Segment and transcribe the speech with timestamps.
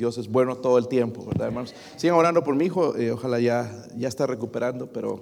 [0.00, 1.74] Dios es bueno todo el tiempo, ¿verdad, hermanos?
[1.96, 5.20] Sigan orando por mi hijo, eh, ojalá ya, ya está recuperando, pero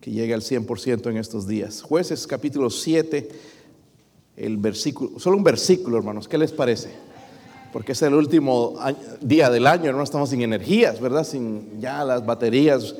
[0.00, 1.82] que llegue al 100% en estos días.
[1.82, 3.28] Jueces capítulo 7,
[4.36, 6.90] el versículo, solo un versículo, hermanos, ¿qué les parece?
[7.72, 8.78] Porque es el último
[9.20, 11.24] día del año, no estamos sin energías, ¿verdad?
[11.24, 12.94] Sin ya las baterías.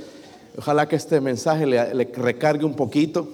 [0.59, 3.29] Ojalá que este mensaje le, le recargue un poquito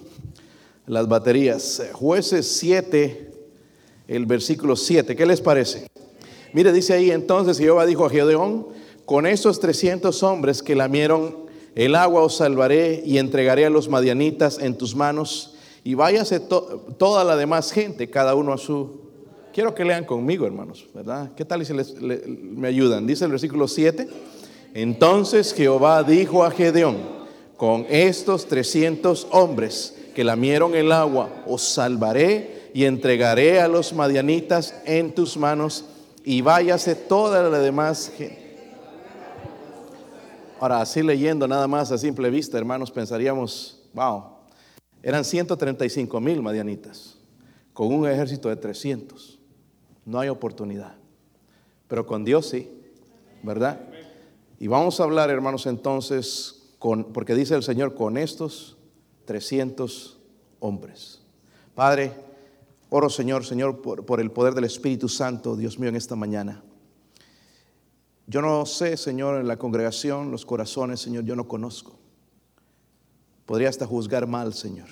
[0.85, 1.81] las baterías.
[1.93, 3.31] Jueces 7,
[4.09, 5.87] el versículo 7, ¿qué les parece?
[6.53, 8.67] Mire, dice ahí entonces Jehová dijo a Gedeón,
[9.05, 11.43] con esos 300 hombres que lamieron
[11.75, 17.23] el agua os salvaré y entregaré a los madianitas en tus manos y váyase toda
[17.23, 19.01] la demás gente, cada uno a su...
[19.53, 21.31] Quiero que lean conmigo, hermanos, ¿verdad?
[21.35, 23.05] ¿Qué tal si les, me ayudan?
[23.05, 24.07] Dice el versículo 7.
[24.73, 26.97] Entonces Jehová dijo a Gedeón,
[27.57, 34.75] con estos 300 hombres que lamieron el agua, os salvaré y entregaré a los madianitas
[34.85, 35.85] en tus manos
[36.23, 38.41] y váyase toda la demás gente.
[40.59, 44.23] Ahora, así leyendo nada más a simple vista, hermanos, pensaríamos, wow,
[45.01, 47.17] eran 135 mil madianitas
[47.73, 49.39] con un ejército de 300.
[50.05, 50.95] No hay oportunidad.
[51.87, 52.69] Pero con Dios sí,
[53.41, 53.81] ¿verdad?
[54.59, 58.77] Y vamos a hablar, hermanos, entonces, con, porque dice el Señor, con estos
[59.25, 60.17] 300
[60.59, 61.21] hombres.
[61.75, 62.13] Padre,
[62.95, 66.61] Oro, Señor, Señor, por, el poder del Espíritu Santo, Dios mío, en esta mañana.
[68.27, 71.97] Yo no sé, Señor, en la congregación, los corazones, Señor, yo no conozco.
[73.47, 74.89] Podría hasta juzgar mal, Señor.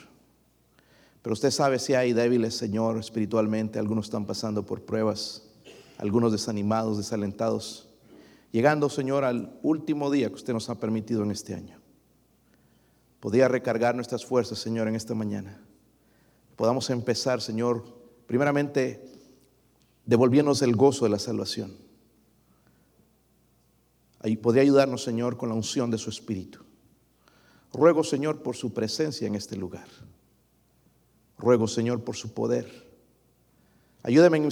[1.22, 3.78] Pero usted sabe si hay débiles, Señor, espiritualmente.
[3.78, 5.44] Algunos están pasando por pruebas,
[6.00, 7.88] algunos desanimados, desalentados.
[8.52, 11.78] Llegando, Señor, al último día que usted nos ha permitido en este año.
[13.20, 15.62] Podría recargar nuestras fuerzas, Señor, en esta mañana
[16.62, 17.84] podamos empezar, Señor,
[18.28, 19.04] primeramente
[20.06, 21.76] devolviéndonos el gozo de la salvación.
[24.20, 26.60] Ahí podría ayudarnos, Señor, con la unción de su Espíritu.
[27.74, 29.88] Ruego, Señor, por su presencia en este lugar.
[31.40, 32.70] Ruego, Señor, por su poder.
[34.04, 34.50] Ayúdame en,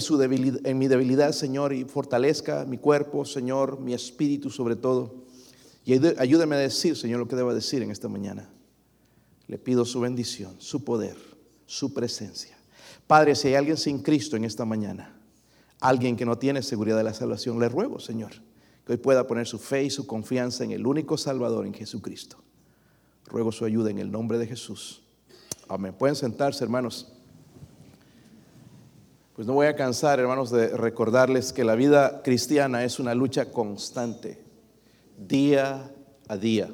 [0.64, 5.14] en mi debilidad, Señor, y fortalezca mi cuerpo, Señor, mi espíritu sobre todo.
[5.84, 8.50] Y ayúdame a decir, Señor, lo que debo decir en esta mañana.
[9.46, 11.29] Le pido su bendición, su poder
[11.70, 12.58] su presencia.
[13.06, 15.14] Padre, si hay alguien sin Cristo en esta mañana,
[15.78, 18.32] alguien que no tiene seguridad de la salvación, le ruego, Señor,
[18.84, 22.42] que hoy pueda poner su fe y su confianza en el único Salvador, en Jesucristo.
[23.26, 25.02] Ruego su ayuda en el nombre de Jesús.
[25.68, 25.94] Amén.
[25.96, 27.12] Pueden sentarse, hermanos.
[29.36, 33.52] Pues no voy a cansar, hermanos, de recordarles que la vida cristiana es una lucha
[33.52, 34.42] constante,
[35.16, 35.94] día
[36.26, 36.68] a día.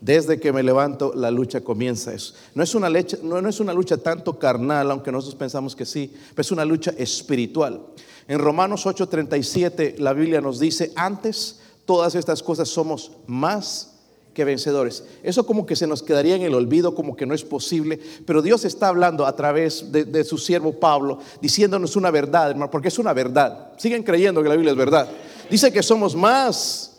[0.00, 2.12] Desde que me levanto, la lucha comienza.
[2.54, 6.12] No es, una lucha, no, es una lucha tanto carnal, aunque nosotros pensamos que sí,
[6.30, 7.80] pero es una lucha espiritual.
[8.28, 13.92] En Romanos 8:37 la Biblia nos dice, antes todas estas cosas somos más
[14.34, 15.04] que vencedores.
[15.22, 18.42] Eso como que se nos quedaría en el olvido, como que no es posible, pero
[18.42, 22.88] Dios está hablando a través de, de su siervo Pablo, diciéndonos una verdad, hermano, porque
[22.88, 23.72] es una verdad.
[23.78, 25.08] Siguen creyendo que la Biblia es verdad.
[25.48, 26.93] Dice que somos más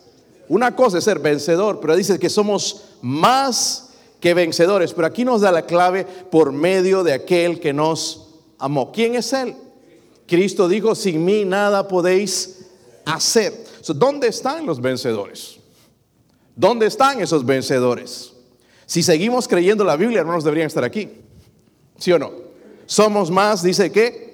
[0.48, 3.90] una cosa es ser vencedor, pero dice que somos más
[4.20, 4.92] que vencedores.
[4.92, 8.92] Pero aquí nos da la clave por medio de aquel que nos amó.
[8.92, 9.54] ¿Quién es Él?
[10.26, 12.66] Cristo dijo, sin mí nada podéis
[13.04, 13.64] hacer.
[13.86, 15.58] ¿Dónde están los vencedores?
[16.56, 18.32] ¿Dónde están esos vencedores?
[18.86, 21.10] Si seguimos creyendo la Biblia, hermanos, deberían estar aquí.
[21.98, 22.32] ¿Sí o no?
[22.86, 24.25] Somos más, dice que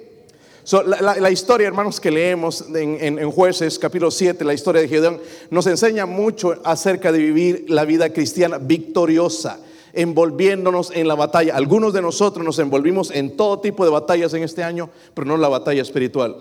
[0.85, 5.19] la, historia, hermanos, que leemos en, Jueces capítulo 7, la historia de Gedeón,
[5.49, 9.59] nos enseña mucho acerca de vivir la vida cristiana victoriosa,
[9.91, 11.57] envolviéndonos en la batalla.
[11.57, 15.35] Algunos de nosotros nos envolvimos en todo tipo de batallas en este año, pero no
[15.35, 16.37] la batalla espiritual.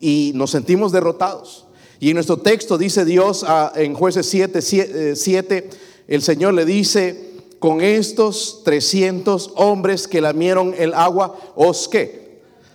[0.00, 1.64] Y nos sentimos derrotados.
[1.98, 5.70] Y en nuestro texto dice Dios ah, en Jueces 7, 7, eh,
[6.08, 12.25] el Señor le dice, con estos 300 hombres que lamieron el agua, os que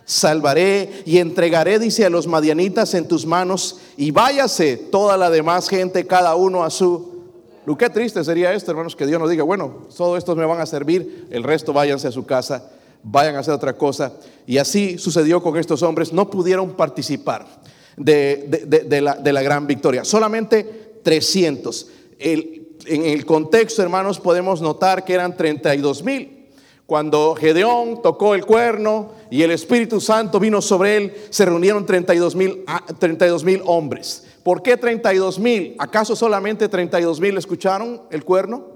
[0.04, 5.68] salvaré y entregaré, dice a los madianitas en tus manos, y váyase toda la demás
[5.68, 7.12] gente, cada uno a su...
[7.78, 10.66] Que triste sería esto, hermanos, que Dios nos diga, bueno, todos estos me van a
[10.66, 12.70] servir, el resto váyanse a su casa,
[13.04, 14.12] vayan a hacer otra cosa.
[14.46, 17.46] Y así sucedió con estos hombres, no pudieron participar
[17.96, 21.88] de, la, de la, gran victoria, solamente 300.
[22.18, 26.41] El, en el contexto, hermanos, podemos notar que eran 32 mil.
[26.86, 32.34] Cuando Gedeón tocó el cuerno y el Espíritu Santo vino sobre él, se reunieron 32
[32.34, 32.64] mil
[32.98, 34.24] 32 ah, hombres.
[34.42, 35.76] ¿Por qué 32 mil?
[35.78, 38.66] ¿Acaso solamente 32 mil escucharon el cuerno?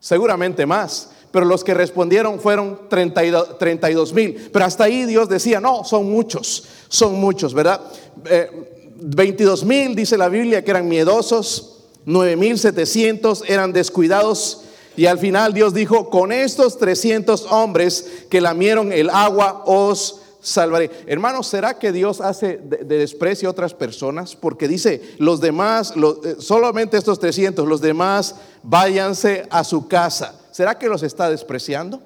[0.00, 1.10] Seguramente más.
[1.30, 4.48] Pero los que respondieron fueron 32 mil.
[4.52, 7.80] Pero hasta ahí Dios decía, no, son muchos, son muchos, ¿verdad?
[8.28, 14.62] Eh, 22 mil, dice la Biblia, que eran miedosos, 9.700 eran descuidados.
[14.96, 20.90] Y al final Dios dijo, con estos 300 hombres que lamieron el agua os salvaré.
[21.06, 24.36] Hermanos, ¿será que Dios hace de, desprecio a otras personas?
[24.36, 30.40] Porque dice, los demás, eh, solamente estos 300, los demás váyanse a su casa.
[30.52, 32.00] ¿Será que los está despreciando?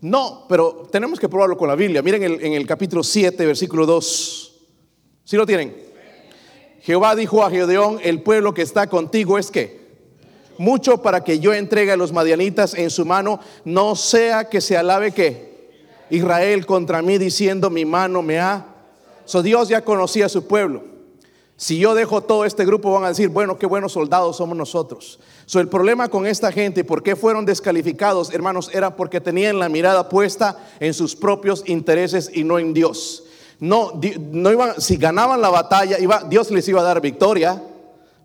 [0.00, 2.02] No, pero tenemos que probarlo con la Biblia.
[2.02, 4.52] Miren en el capítulo 7, versículo 2.
[5.24, 5.76] ¿Sí lo tienen?
[6.80, 9.81] Jehová dijo a Gedeón, el pueblo que está contigo es que
[10.62, 14.76] mucho para que yo entregue a los madianitas en su mano, no sea que se
[14.76, 18.66] alabe que Israel contra mí diciendo, mi mano me ha...
[19.24, 20.84] So Dios ya conocía a su pueblo.
[21.56, 25.18] Si yo dejo todo este grupo van a decir, bueno, qué buenos soldados somos nosotros.
[25.46, 28.70] So el problema con esta gente, ¿por qué fueron descalificados, hermanos?
[28.72, 33.24] Era porque tenían la mirada puesta en sus propios intereses y no en Dios.
[33.58, 34.00] No,
[34.32, 37.62] no iban, si ganaban la batalla, iba, Dios les iba a dar victoria,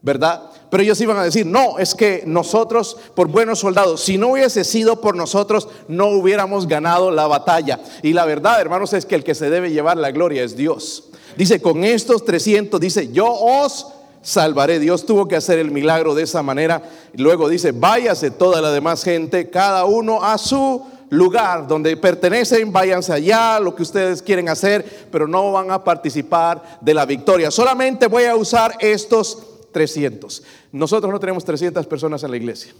[0.01, 0.51] ¿verdad?
[0.69, 4.63] Pero ellos iban a decir, no, es que nosotros, por buenos soldados, si no hubiese
[4.63, 7.79] sido por nosotros, no hubiéramos ganado la batalla.
[8.03, 11.05] Y la verdad, hermanos, es que el que se debe llevar la gloria es Dios.
[11.37, 13.87] Dice, con estos 300, dice, yo os
[14.21, 14.79] salvaré.
[14.79, 16.81] Dios tuvo que hacer el milagro de esa manera.
[17.13, 23.13] luego dice, váyase toda la demás gente, cada uno a su lugar donde pertenecen, váyanse
[23.13, 27.51] allá, lo que ustedes quieren hacer, pero no van a participar de la victoria.
[27.51, 29.37] Solamente voy a usar estos
[29.71, 30.43] 300.
[30.71, 32.73] Nosotros no tenemos 300 personas en la iglesia,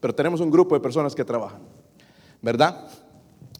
[0.00, 1.60] pero tenemos un grupo de personas que trabajan,
[2.42, 2.88] ¿verdad?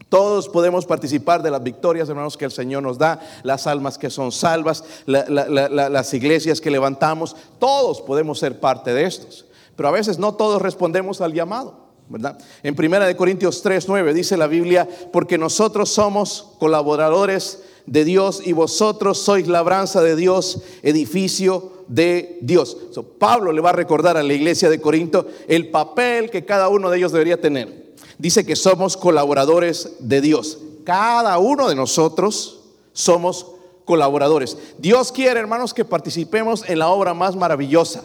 [0.09, 4.09] Todos podemos participar de las victorias, hermanos, que el Señor nos da, las almas que
[4.09, 9.45] son salvas, las iglesias que levantamos, todos podemos ser parte de estos.
[9.75, 12.37] Pero a veces no todos respondemos al llamado, ¿verdad?
[12.63, 18.41] En Primera de Corintios 3, 9 dice la Biblia, porque nosotros somos colaboradores de Dios
[18.45, 22.77] y vosotros sois labranza de Dios, edificio de Dios.
[23.17, 26.91] Pablo le va a recordar a la iglesia de Corinto el papel que cada uno
[26.91, 27.95] de ellos debería tener.
[28.17, 30.59] Dice que somos colaboradores de Dios.
[30.83, 32.59] Cada uno de nosotros
[32.91, 33.47] somos
[33.85, 34.57] colaboradores.
[34.77, 38.03] Dios quiere, hermanos, que participemos en la obra más maravillosa.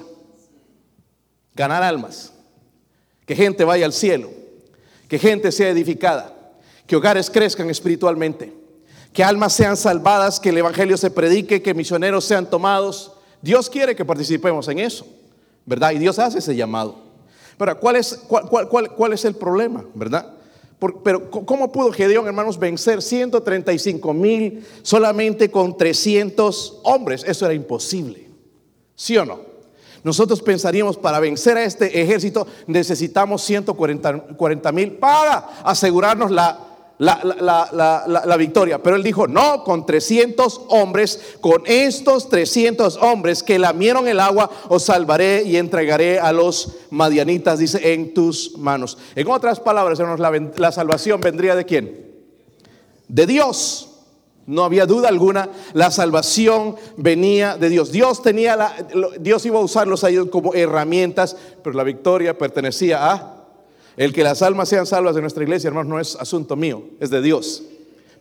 [1.55, 2.32] Ganar almas.
[3.26, 4.31] Que gente vaya al cielo.
[5.08, 6.37] Que gente sea edificada.
[6.87, 8.62] Que hogares crezcan espiritualmente
[9.12, 13.12] que almas sean salvadas, que el Evangelio se predique, que misioneros sean tomados.
[13.43, 15.06] Dios quiere que participemos en eso,
[15.67, 15.93] ¿verdad?
[15.93, 16.97] Y Dios hace ese llamado.
[17.59, 20.35] Pero ¿cuál es, el problema, verdad?
[21.05, 27.23] pero ¿cómo pudo Gedeón, hermanos, vencer 135 mil solamente con 300 hombres?
[27.25, 28.29] Eso era imposible.
[28.97, 29.53] ¿Sí o no?
[30.03, 38.83] Nosotros pensaríamos, para vencer a este ejército necesitamos 140 mil para asegurarnos la la, victoria.
[38.83, 44.50] Pero él dijo, no, con 300 hombres, con estos 300 hombres que lamieron el agua,
[44.69, 48.99] os salvaré y entregaré a los madianitas, dice, en tus manos.
[49.15, 52.12] En otras palabras, hermanos, la, la salvación vendría de quién?
[53.09, 53.88] De Dios.
[54.45, 57.93] No había duda alguna, la salvación venía de Dios.
[57.93, 58.75] Dios tenía la,
[59.21, 63.31] Dios iba a usarlos a ellos como herramientas, pero la victoria pertenecía a
[63.97, 67.11] el que las almas sean salvas de nuestra iglesia, hermanos, no es asunto mío, es
[67.11, 67.62] de Dios.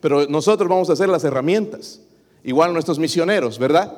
[0.02, 2.02] Pero nosotros vamos a hacer las herramientas.
[2.44, 3.94] Igual nuestros misioneros, ¿verdad?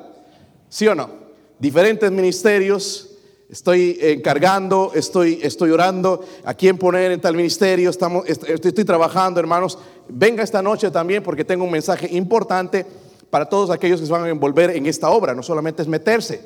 [0.68, 1.10] ¿Sí o no?
[1.58, 3.10] Diferentes ministerios.
[3.48, 7.90] Estoy encargando, estoy, estoy orando a quién poner en tal ministerio.
[7.90, 9.78] Estamos, estoy, estoy trabajando, hermanos.
[10.08, 12.84] Venga esta noche también porque tengo un mensaje importante
[13.30, 15.34] para todos aquellos que se van a envolver en esta obra.
[15.34, 16.40] No solamente es meterse,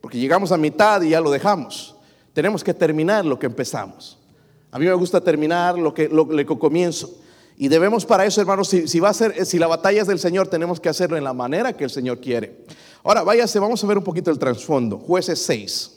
[0.00, 1.96] porque llegamos a mitad y ya lo dejamos.
[2.32, 4.18] Tenemos que terminar lo que empezamos.
[4.70, 7.18] A mí me gusta terminar lo que, lo, que comienzo.
[7.56, 10.48] Y debemos para eso, hermanos, si, va a ser, si la batalla es del Señor,
[10.48, 12.64] tenemos que hacerlo en la manera que el Señor quiere.
[13.02, 14.98] Ahora, váyase, vamos a ver un poquito el trasfondo.
[14.98, 15.92] Jueces 6.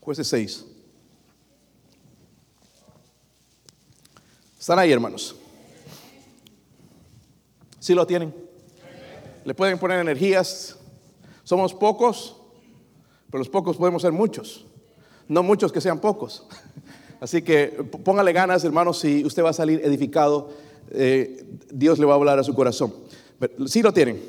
[0.00, 0.64] Jueces 6.
[4.58, 5.36] Están ahí, hermanos.
[7.78, 8.34] ¿Sí lo tienen?
[9.44, 10.76] Le pueden poner energías.
[11.44, 12.36] Somos pocos,
[13.26, 14.64] pero los pocos podemos ser muchos
[15.28, 16.46] no muchos que sean pocos.
[17.20, 17.68] Así que
[18.04, 20.50] póngale ganas, hermanos, si usted va a salir edificado,
[20.90, 22.92] eh, Dios le va a hablar a su corazón.
[23.66, 24.20] Si lo tienen.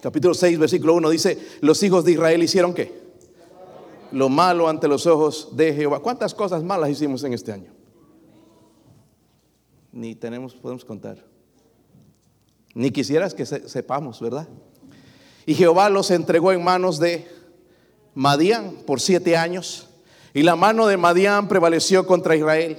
[0.00, 3.06] Capítulo 6, versículo 1 dice, los hijos de Israel hicieron qué?
[4.12, 6.00] Lo malo ante los ojos de Jehová.
[6.00, 7.72] ¿Cuántas cosas malas hicimos en este año?
[9.92, 11.24] Ni tenemos, podemos contar.
[12.74, 14.46] Ni quisieras que sepamos, ¿verdad?
[15.44, 17.26] Y Jehová los entregó en manos de
[18.14, 19.85] Madián por siete años
[20.36, 22.76] y la mano de Madián prevaleció contra Israel.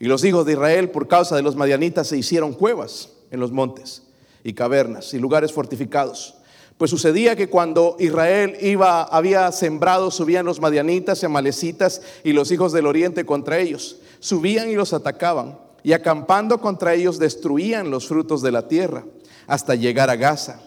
[0.00, 3.52] Y los hijos de Israel, por causa de los madianitas, se hicieron cuevas en los
[3.52, 4.02] montes.
[4.42, 6.34] y cavernas y lugares fortificados.
[6.76, 12.50] Pues sucedía que cuando Israel iba, había sembrado, subían los madianitas y amalecitas y los
[12.50, 14.00] hijos del oriente contra ellos.
[14.18, 19.04] Subían y los atacaban y acampando contra ellos destruían los frutos de la tierra
[19.46, 20.60] hasta llegar a Gaza.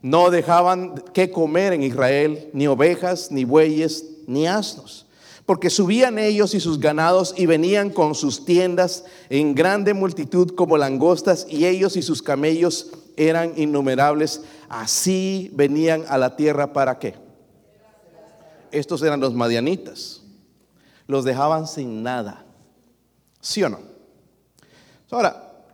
[0.00, 5.04] No dejaban que comer en Israel ni ovejas, ni bueyes, ni asnos
[5.48, 10.76] porque subían ellos y sus ganados y venían con sus tiendas en grande multitud como
[10.76, 14.42] langostas y ellos y sus camellos eran innumerables.
[14.68, 17.14] Así venían a la tierra para qué?
[18.72, 20.22] Estos eran los madianitas.
[21.06, 22.44] Los dejaban sin nada.
[23.40, 23.78] ¿Sí o no?
[25.10, 25.64] Ahora,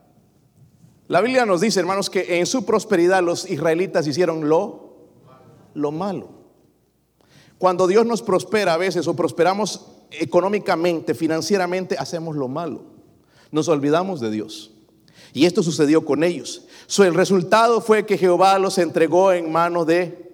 [1.09, 4.99] la Biblia nos dice, hermanos, que en su prosperidad los israelitas hicieron lo,
[5.75, 6.44] lo malo.
[7.65, 12.83] Cuando Dios nos prospera a veces o prosperamos económicamente, financieramente, hacemos lo malo.
[13.51, 14.71] Nos olvidamos de Dios.
[15.33, 16.67] Y esto sucedió con ellos.
[16.99, 20.31] el resultado fue que Jehová los entregó en manos de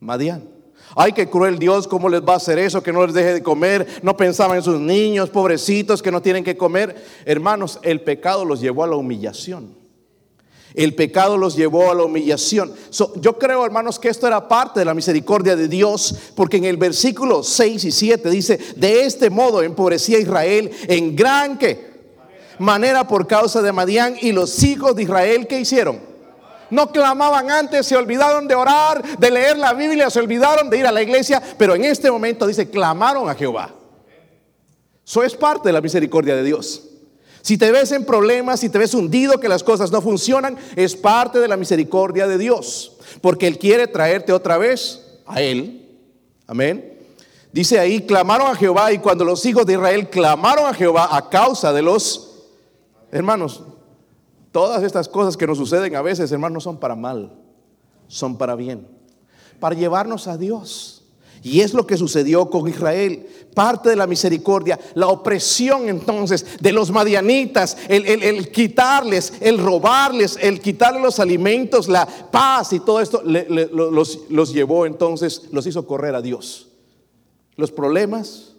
[0.00, 0.50] Madián.
[0.94, 2.82] Ay, qué cruel Dios, ¿cómo les va a hacer eso?
[2.82, 3.86] Que no les deje de comer.
[4.02, 7.02] No pensaban en sus niños, pobrecitos, que no tienen que comer.
[7.24, 9.85] Hermanos, el pecado los llevó a la humillación.
[10.76, 12.70] El pecado los llevó a la humillación.
[13.16, 16.76] yo creo, hermanos, que esto era parte de la misericordia de Dios, porque en el
[16.76, 21.58] versículo 6 y 7 dice, de este modo empobrecía Israel en gran
[22.58, 25.98] manera por causa de Madián y los hijos de Israel que hicieron.
[26.68, 30.86] No clamaban antes, se olvidaron de orar, de leer la Biblia, se olvidaron de ir
[30.86, 33.72] a la iglesia, pero en este momento dice, clamaron a Jehová.
[35.06, 36.82] Eso es parte de la misericordia de Dios.
[37.46, 40.96] Si te ves en problemas, si te ves hundido, que las cosas no funcionan, es
[40.96, 42.96] parte de la misericordia de Dios.
[43.20, 45.96] Porque Él quiere traerte otra vez a Él.
[46.48, 46.98] Amén.
[47.52, 51.30] Dice ahí, clamaron a Jehová y cuando los hijos de Israel clamaron a Jehová a
[51.30, 52.48] causa de los
[53.12, 53.62] hermanos,
[54.50, 57.32] todas estas cosas que nos suceden a veces, hermanos, son para mal,
[58.08, 58.88] son para bien,
[59.60, 61.04] para llevarnos a Dios.
[61.44, 63.28] Y es lo que sucedió con Israel.
[63.56, 70.60] Parte de la misericordia, la opresión entonces de los madianitas, el, quitarles, el robarles, el
[70.60, 76.14] quitarles los alimentos, la paz y todo esto los, los llevó entonces, los hizo correr
[76.14, 76.68] a Dios.
[77.56, 78.52] Los problemas,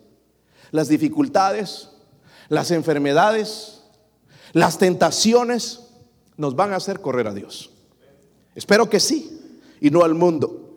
[0.71, 1.89] las dificultades,
[2.49, 3.83] las enfermedades,
[4.53, 5.81] las tentaciones
[6.37, 7.69] nos van a hacer correr a Dios.
[8.55, 9.39] Espero que sí
[9.79, 10.71] y no al mundo.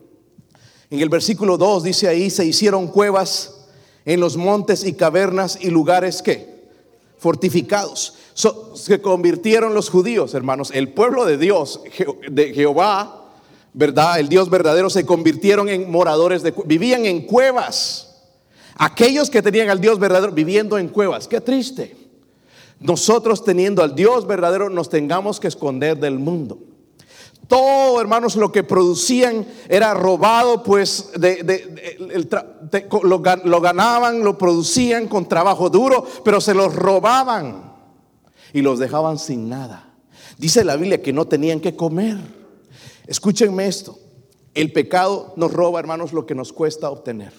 [0.91, 3.57] En el versículo 2 dice ahí, se hicieron cuevas
[4.05, 6.51] en los montes y cavernas y lugares que
[7.17, 8.15] fortificados.
[8.33, 11.81] se convirtieron los judíos, hermanos, el pueblo de Dios,
[12.29, 13.29] de Jehová,
[13.73, 14.19] ¿verdad?
[14.19, 18.07] El Dios verdadero se convirtieron en moradores de vivían en cuevas.
[18.75, 21.95] Aquellos que tenían al Dios verdadero viviendo en cuevas, qué triste.
[22.79, 26.57] Nosotros teniendo al Dios verdadero nos tengamos que esconder del mundo.
[27.51, 31.11] Todo, hermanos, lo que producían era robado, pues
[33.03, 37.73] lo, lo ganaban, lo producían con trabajo duro, pero se los robaban
[38.53, 39.93] y los dejaban sin nada.
[40.37, 42.19] Dice la Biblia que no tenían que comer.
[43.05, 43.99] Escúchenme esto.
[44.53, 47.33] El pecado nos roba, hermanos, lo que nos cuesta obtener.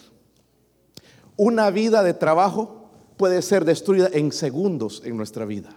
[1.39, 5.75] Una vida de trabajo puede ser destruida en segundos en nuestra vida.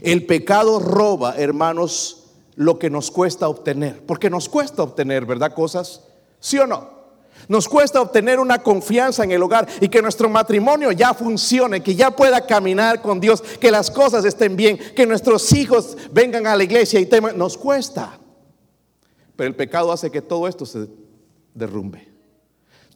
[0.00, 2.17] El pecado roba, hermanos,
[2.58, 4.04] lo que nos cuesta obtener.
[4.04, 5.54] Porque nos cuesta obtener, ¿verdad?
[5.54, 6.02] Cosas,
[6.40, 6.98] ¿sí o no?
[7.46, 11.94] Nos cuesta obtener una confianza en el hogar y que nuestro matrimonio ya funcione, que
[11.94, 16.56] ya pueda caminar con Dios, que las cosas estén bien, que nuestros hijos vengan a
[16.56, 17.38] la iglesia y teman.
[17.38, 18.18] Nos cuesta.
[19.36, 20.88] Pero el pecado hace que todo esto se
[21.54, 22.08] derrumbe.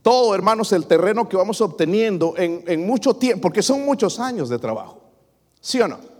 [0.02, 4.48] Todo, hermanos, el terreno que vamos obteniendo en, en mucho tiempo, porque son muchos años
[4.48, 5.00] de trabajo.
[5.60, 6.11] ¿Sí o no?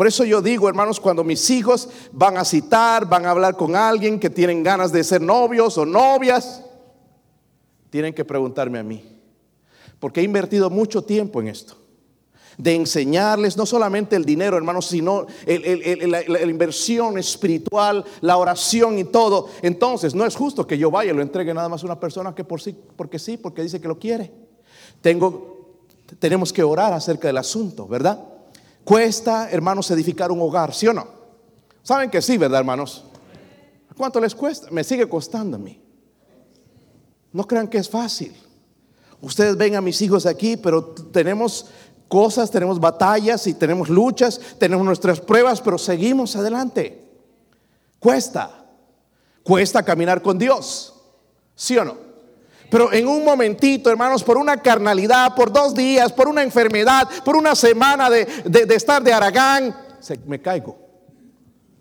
[0.00, 3.76] Por eso yo digo, hermanos, cuando mis hijos van a citar, van a hablar con
[3.76, 6.64] alguien que tienen ganas de ser novios o novias,
[7.90, 9.04] tienen que preguntarme a mí.
[9.98, 11.76] Porque he invertido mucho tiempo en esto.
[12.56, 19.50] De enseñarles no solamente el dinero, hermanos, sino la, inversión espiritual, la oración y todo.
[19.60, 22.34] Entonces, no es justo que yo vaya y lo entregue nada más a una persona
[22.34, 24.32] que por sí, porque sí, porque dice que lo quiere.
[25.02, 25.76] Tengo,
[26.18, 28.29] tenemos que orar acerca del asunto, ¿verdad?
[28.90, 31.06] Cuesta, hermanos, edificar un hogar, ¿sí o no?
[31.80, 33.04] Saben que sí, ¿verdad, hermanos?
[33.96, 34.66] ¿Cuánto les cuesta?
[34.72, 35.80] Me sigue costando a mí.
[37.30, 38.34] No crean que es fácil.
[39.20, 41.66] Ustedes ven a mis hijos aquí, pero tenemos
[42.08, 47.08] cosas, tenemos batallas y tenemos luchas, tenemos nuestras pruebas, pero seguimos adelante.
[48.00, 48.66] Cuesta.
[49.44, 51.00] Cuesta caminar con Dios.
[51.54, 52.09] ¿Sí o no?
[52.70, 57.36] Pero en un momentito, hermanos, por una carnalidad, por dos días, por una enfermedad, por
[57.36, 58.26] una semana de,
[58.70, 59.76] estar de Aragán,
[60.26, 60.78] me caigo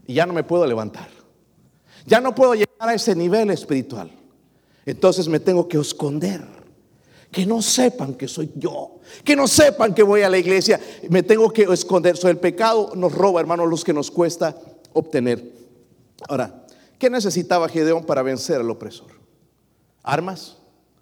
[0.08, 1.08] y ya no me puedo levantar.
[2.06, 4.12] Ya no puedo llegar a ese nivel espiritual.
[4.86, 6.44] Entonces me tengo que esconder.
[7.32, 9.00] Que no sepan que soy yo.
[9.24, 10.80] Que no sepan que voy a la iglesia.
[11.10, 12.18] Me tengo que esconder.
[12.18, 14.58] So, el pecado nos roba, hermanos, los que nos cuesta
[14.94, 15.54] obtener.
[16.28, 16.66] Ahora,
[16.98, 19.12] ¿qué necesitaba Gedeón para vencer al opresor?
[20.02, 20.58] Armas,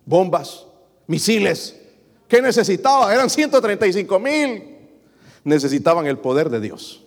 [0.08, 0.66] bombas,
[1.06, 1.80] misiles.
[2.28, 3.14] ¿Qué necesitaba?
[3.14, 4.78] Eran 135 mil.
[5.44, 7.04] Necesitaban el poder de Dios.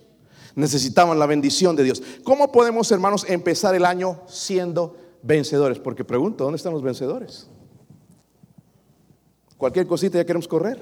[0.54, 2.02] Necesitaban la bendición de Dios.
[2.22, 5.78] ¿Cómo podemos, hermanos, empezar el año siendo vencedores?
[5.78, 7.48] Porque pregunto, ¿dónde están los vencedores?
[9.56, 10.78] Cualquier cosita ya queremos correr.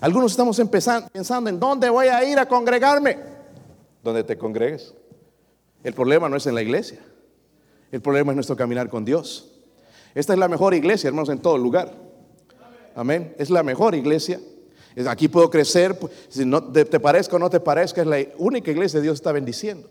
[0.00, 3.18] Algunos estamos empezando, pensando en dónde voy a ir a congregarme.
[4.02, 4.94] Donde te congregues.
[5.82, 7.00] El problema no es en la iglesia.
[7.90, 9.55] El problema es nuestro caminar con Dios.
[10.16, 11.92] Esta es la mejor iglesia, hermanos, en todo lugar.
[12.94, 13.34] Amén.
[13.36, 14.40] Es la mejor iglesia.
[15.06, 15.94] Aquí puedo crecer,
[16.30, 19.30] si no te, parezca o no te parezca, es la única iglesia que Dios está
[19.32, 19.90] bendiciendo.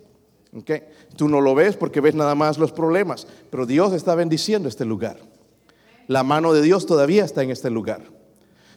[0.52, 0.82] ¿Okay?
[1.16, 4.84] Tú no lo ves porque ves nada más los problemas, pero Dios está bendiciendo este
[4.84, 5.20] lugar.
[6.08, 8.02] La mano de Dios todavía está en este lugar.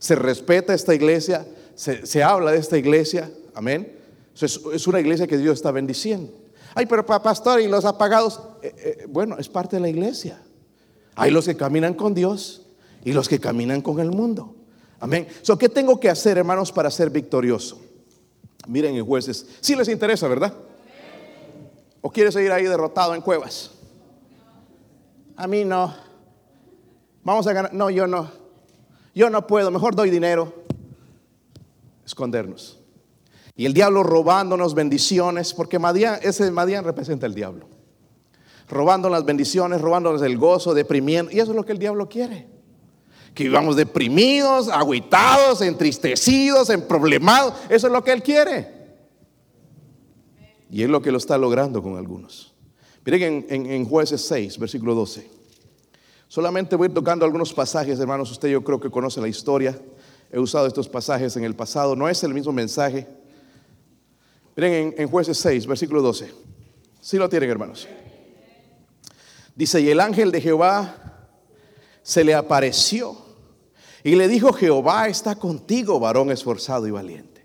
[0.00, 3.96] Se respeta esta iglesia, se, habla de esta iglesia, amén.
[4.38, 6.30] Es, es, una iglesia que Dios está bendiciendo.
[6.74, 10.42] Ay, pero pastor, y los apagados, eh, eh, bueno, es parte de la iglesia.
[11.18, 12.62] Hay los que caminan con Dios
[13.04, 14.54] y los que caminan con el mundo.
[15.00, 15.26] Amén.
[15.42, 17.80] So, ¿Qué tengo que hacer, hermanos, para ser victorioso?
[18.68, 19.44] Miren en jueces.
[19.60, 20.54] Si les interesa, ¿verdad?
[22.00, 23.72] ¿O quieres ir ahí derrotado en cuevas?
[25.36, 25.92] A mí no.
[27.24, 27.74] Vamos a ganar.
[27.74, 28.30] No, yo no.
[29.12, 29.72] Yo no puedo.
[29.72, 30.52] Mejor doy dinero.
[32.06, 32.78] Escondernos.
[33.56, 37.66] Y el diablo robándonos bendiciones, porque Madian, ese Madian representa el diablo.
[38.68, 41.32] Robando las bendiciones, robándonos el gozo, deprimiendo.
[41.32, 42.58] Y eso es lo que el diablo quiere
[43.38, 47.54] que vivamos deprimidos, aguitados, entristecidos, emproblemados.
[47.68, 48.68] Eso es lo que Él quiere.
[50.68, 52.52] Y es lo que lo está logrando con algunos.
[53.04, 55.30] Miren en, jueces 6, versículo 12.
[56.26, 58.28] Solamente voy tocando algunos pasajes, hermanos.
[58.32, 59.80] Usted yo creo que conoce la historia.
[60.32, 61.94] He usado estos pasajes en el pasado.
[61.94, 63.06] No es el mismo mensaje.
[64.56, 66.28] Miren en, en jueces 6, versículo 12.
[67.00, 67.86] Si lo tienen, hermanos.
[69.58, 70.94] Dice, y el ángel de Jehová
[72.00, 73.16] se le apareció
[74.04, 77.44] y le dijo, Jehová está contigo, varón esforzado y valiente.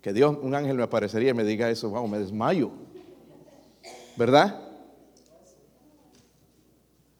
[0.00, 2.70] Que Dios, un ángel me aparecería y me diga eso, vamos, me desmayo.
[4.16, 4.60] ¿Verdad?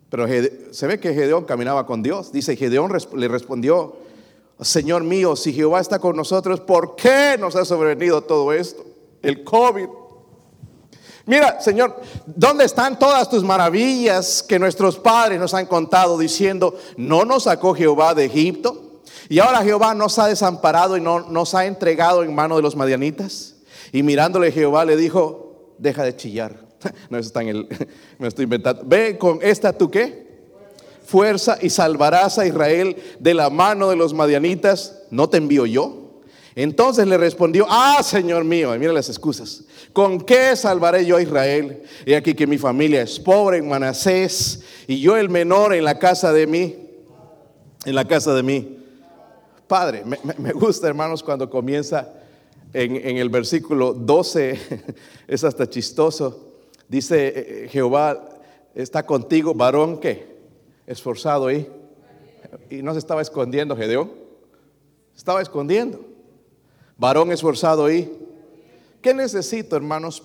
[0.09, 0.29] Pero
[0.70, 2.31] se ve que Gedeón caminaba con Dios.
[2.31, 3.96] Dice, Gedeón le respondió,
[4.61, 8.85] Señor mío, si Jehová está con nosotros, ¿por qué nos ha sobrevenido todo esto?
[9.22, 9.88] El COVID.
[11.26, 17.24] Mira, Señor, ¿dónde están todas tus maravillas que nuestros padres nos han contado diciendo, no
[17.24, 19.00] nos sacó Jehová de Egipto?
[19.30, 22.76] Y ahora Jehová nos ha desamparado y no, nos ha entregado en mano de los
[22.76, 23.54] madianitas.
[23.90, 26.64] Y mirándole Jehová le dijo, deja de chillar.
[27.08, 27.66] No, eso el,
[28.18, 28.82] me estoy inventando.
[28.84, 30.24] Ve con esta tu qué?
[31.06, 35.00] Fuerza y salvarás a Israel de la mano de los madianitas.
[35.10, 36.04] ¿No te envío yo?
[36.57, 41.83] Entonces le respondió, ah, Señor mío, mira las excusas, ¿con qué salvaré yo a Israel?
[42.07, 45.99] Y aquí que mi familia es pobre en Manasés y yo el menor en la
[45.99, 46.77] casa de mí,
[47.85, 48.79] en la casa de mí.
[49.67, 52.12] Padre, me, gusta hermanos cuando comienza
[52.73, 54.59] en, en, el versículo 12,
[55.27, 56.53] es hasta chistoso,
[56.88, 58.29] dice eh, eh, Jehová
[58.77, 60.37] está contigo, varón que
[60.87, 61.69] esforzado ahí.
[62.71, 64.12] Y no se estaba escondiendo Gedeón,
[65.17, 66.13] estaba escondiendo
[66.96, 68.11] varón esforzado y
[69.02, 70.22] ¿qué necesito, hermanos,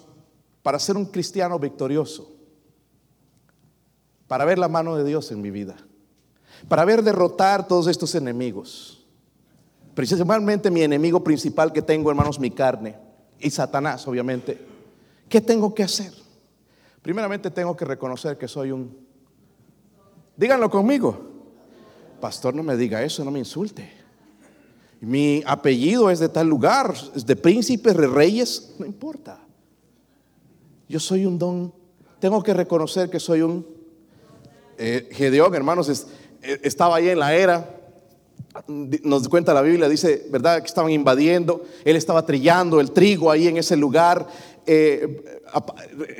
[0.61, 2.31] para ser un cristiano victorioso?
[4.27, 5.75] Para ver la mano de Dios en mi vida,
[6.67, 9.05] para ver derrotar todos estos enemigos.
[9.95, 12.95] Principalmente mi enemigo principal que tengo, hermanos, mi carne
[13.39, 14.57] y Satanás, obviamente.
[15.27, 16.13] ¿Qué tengo que hacer?
[17.01, 18.97] Primeramente tengo que reconocer que soy un...
[20.35, 21.29] Díganlo conmigo.
[22.21, 23.98] Pastor, no me diga eso, no me insulte.
[25.01, 29.39] Mi apellido es de tal lugar, es de príncipes, de reyes, no importa.
[30.89, 31.73] Yo soy un don.
[32.19, 33.65] Tengo que reconocer que soy un
[34.77, 35.89] eh, Gedeón, hermanos,
[36.41, 37.78] eh, estaba ahí en la era.
[38.67, 40.61] Nos cuenta la Biblia, dice, ¿verdad?
[40.61, 41.63] Que estaban invadiendo.
[41.83, 44.27] Él estaba trillando el trigo ahí en ese lugar.
[44.71, 45.23] Eh,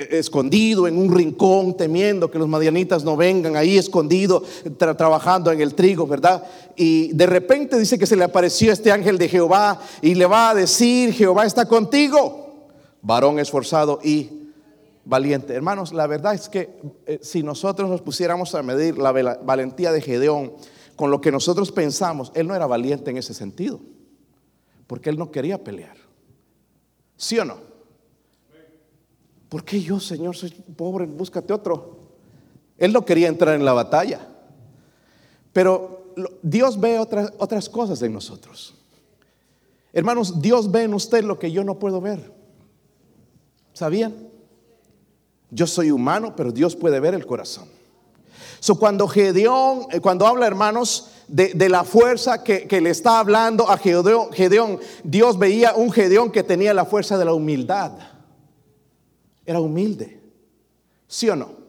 [0.10, 4.44] escondido en un rincón, temiendo que los madianitas no vengan ahí escondido,
[4.78, 6.44] trabajando en el trigo, ¿verdad?
[6.76, 10.50] Y de repente dice que se le apareció este ángel de Jehová y le va
[10.50, 12.70] a decir, Jehová está contigo,
[13.04, 14.32] varón esforzado y
[15.06, 15.54] valiente.
[15.54, 16.70] Hermanos, la verdad es que
[17.06, 19.12] eh, si nosotros nos pusiéramos a medir la
[19.44, 20.54] valentía de Gedeón
[21.00, 23.80] con lo que nosotros pensamos, él no era valiente en ese sentido,
[24.86, 25.96] porque él no quería pelear.
[27.16, 27.56] ¿Sí o no?
[29.48, 31.06] ¿por qué yo, Señor, soy pobre?
[31.06, 32.00] Búscate otro.
[32.78, 34.28] Él no quería entrar en la batalla.
[35.54, 38.76] Pero Dios ve otras, otras cosas en nosotros.
[39.94, 42.30] Hermanos, Dios ve en usted lo que yo no puedo ver.
[43.72, 44.28] ¿Sabían?
[45.50, 47.79] Yo soy humano, pero Dios puede ver el corazón.
[48.60, 53.78] So, cuando Gedeón, eh, cuando habla, hermanos, de, la fuerza que, le está hablando a
[53.78, 57.92] Gedeón, Dios veía un Gedeón que tenía la fuerza de la humildad.
[59.46, 60.20] Era humilde.
[61.08, 61.60] ¿Sí o no?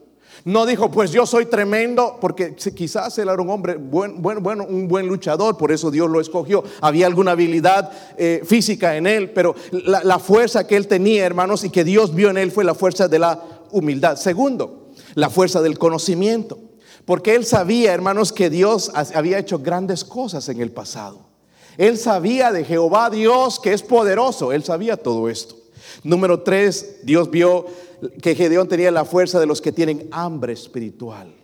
[0.43, 4.87] No dijo, pues yo soy tremendo, porque quizás él era un hombre buen, bueno, un
[4.87, 6.63] buen luchador, por eso Dios lo escogió.
[6.81, 11.69] Había alguna habilidad eh, física en él, pero la fuerza que él tenía, hermanos, y
[11.69, 14.15] que Dios vio en él fue la fuerza de la humildad.
[14.15, 16.57] Segundo, la fuerza del conocimiento.
[17.11, 21.19] Porque él sabía, hermanos, que Dios había hecho grandes cosas en el pasado.
[21.77, 24.53] Él sabía de Jehová Dios que es poderoso.
[24.53, 25.57] Él sabía todo esto.
[26.05, 27.65] Número tres, Dios vio
[28.21, 31.35] que Gedeón tenía la fuerza de los que tienen hambre espiritual.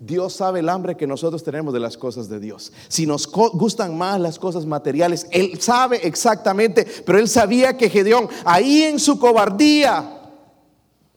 [0.00, 2.72] Dios sabe el hambre que nosotros tenemos de las cosas de Dios.
[2.88, 8.28] Si nos gustan más las cosas materiales, Él sabe exactamente, pero Él sabía que Gedeón,
[8.44, 10.21] ahí en su cobardía,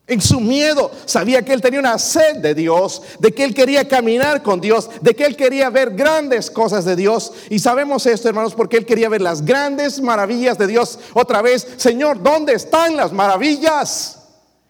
[0.08, 3.88] en su miedo sabía que él tenía una sed de Dios, de que él quería
[3.88, 7.34] caminar con Dios, de que él quería ver grandes cosas de Dios.
[7.50, 11.00] Y sabemos esto, hermanos, porque él quería ver las grandes maravillas de Dios.
[11.14, 14.20] Otra vez, Señor, ¿dónde están las maravillas?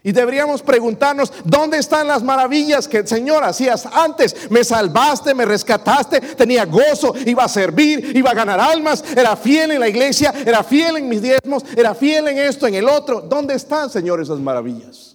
[0.03, 4.49] Y deberíamos preguntarnos, ¿dónde están las maravillas que, Señor, hacías antes?
[4.51, 9.71] Me salvaste, me rescataste, tenía gozo, iba a servir, iba a ganar almas, era fiel
[9.71, 13.19] en la iglesia, era fiel en mis diezmos, era fiel en esto, en el otro.
[13.19, 15.14] ¿Dónde están, Señor, esas maravillas?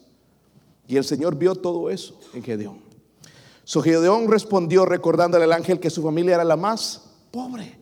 [0.91, 2.81] Y el Señor vio todo eso en Gedeón.
[3.63, 7.79] So Gedeón respondió recordándole al ángel que su familia era la más pobre.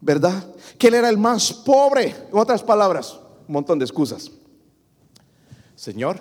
[0.00, 0.52] ¿Verdad?
[0.76, 2.06] Que él era el más pobre.
[2.32, 4.32] En otras palabras, un montón de excusas.
[5.76, 6.18] Señor,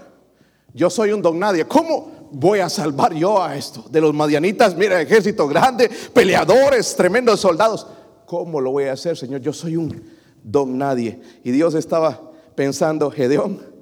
[0.71, 1.65] yo soy un don nadie.
[1.65, 3.83] ¿Cómo voy a salvar yo a esto?
[3.89, 7.87] De los madianitas, mira, ejército grande, peleadores, tremendos soldados.
[8.27, 9.41] ¿Cómo lo voy a hacer, Señor?
[9.41, 9.99] Yo soy un
[10.43, 11.19] don nadie.
[11.43, 12.21] Y Dios estaba
[12.53, 13.76] pensando, Gedeón,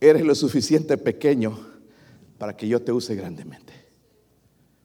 [0.00, 1.58] eres lo suficiente pequeño
[2.38, 3.72] para que yo te use grandemente.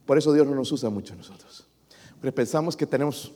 [0.05, 1.67] Por eso Dios no nos usa mucho a nosotros.
[2.19, 3.31] Porque pensamos que tenemos,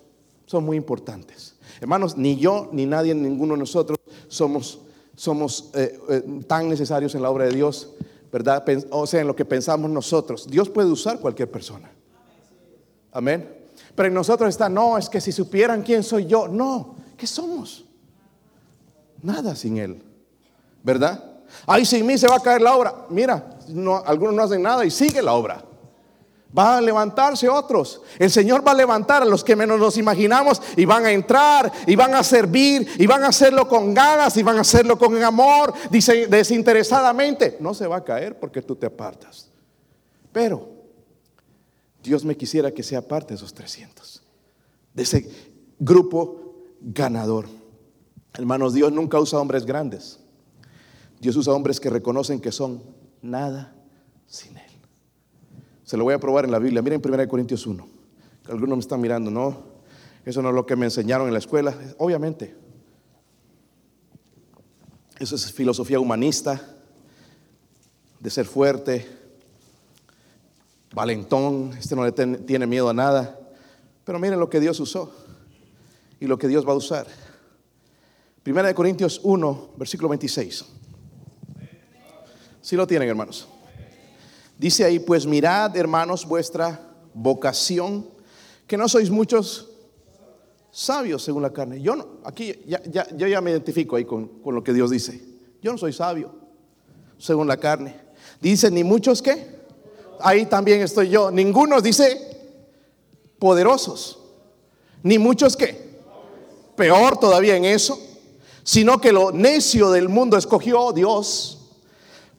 [0.46, 1.56] son muy importantes.
[1.80, 4.82] Hermanos, ni yo ni nadie, ninguno de nosotros somos,
[5.16, 7.94] somos eh, eh, tan necesarios en la obra de Dios,
[8.32, 8.64] ¿verdad?
[8.90, 10.48] O sea, en lo que pensamos nosotros.
[10.50, 11.92] Dios puede usar cualquier persona.
[13.12, 13.48] Amén.
[13.96, 17.86] Pero en nosotros está, no, es que si supieran quién soy yo, no, ¿qué somos?
[19.22, 20.02] Nada sin Él,
[20.84, 21.33] ¿verdad?
[21.66, 22.94] Ahí sin mí se va a caer la obra.
[23.10, 23.58] Mira,
[24.06, 25.64] algunos no hacen nada y sigue la obra.
[26.56, 28.02] Va a levantarse otros.
[28.20, 31.72] El Señor va a levantar a los que menos nos imaginamos y van a entrar
[31.88, 35.22] y van a servir y van a hacerlo con ganas y van a hacerlo con
[35.24, 37.58] amor, dice desinteresadamente.
[37.60, 39.50] No se va a caer porque tú te apartas.
[40.32, 40.70] Pero
[42.04, 44.22] Dios me quisiera que sea parte de esos 300,
[44.94, 45.30] de ese
[45.80, 47.48] grupo ganador.
[48.34, 50.20] Hermanos, Dios nunca usa hombres grandes.
[51.24, 52.84] Dios usa hombres que reconocen que son
[53.22, 53.74] nada
[54.28, 54.72] sin Él.
[55.86, 56.82] Se lo voy a probar en la Biblia.
[56.82, 57.88] Miren 1 Corintios 1.
[58.50, 59.56] Algunos me están mirando, no.
[60.26, 61.74] Eso no es lo que me enseñaron en la escuela.
[61.98, 62.58] Obviamente.
[65.18, 66.62] Eso es filosofía humanista,
[68.20, 69.08] de ser fuerte,
[70.94, 71.72] valentón.
[71.80, 73.40] Este no le tiene miedo a nada.
[74.04, 75.10] Pero miren lo que Dios usó
[76.20, 77.08] y lo que Dios va a usar.
[78.46, 80.83] 1 Corintios 1, versículo 26.
[82.64, 83.46] Si lo tienen, hermanos.
[84.58, 86.80] Dice ahí, pues mirad, hermanos, vuestra
[87.14, 88.08] vocación,
[88.66, 89.70] que no sois muchos
[90.72, 91.82] sabios según la carne.
[91.82, 92.82] Yo no, aquí ya,
[93.18, 95.22] yo ya me identifico ahí con, con, lo que Dios dice.
[95.62, 96.34] Yo no soy sabio
[97.18, 98.00] según la carne.
[98.40, 99.62] Dice, ni muchos que.
[100.22, 101.32] Ahí también estoy yo.
[101.32, 102.18] Ninguno dice
[103.40, 104.20] poderosos.
[105.04, 106.00] Ni muchos que.
[106.78, 108.00] Peor todavía en eso.
[108.64, 111.60] Sino que lo necio del mundo escogió Dios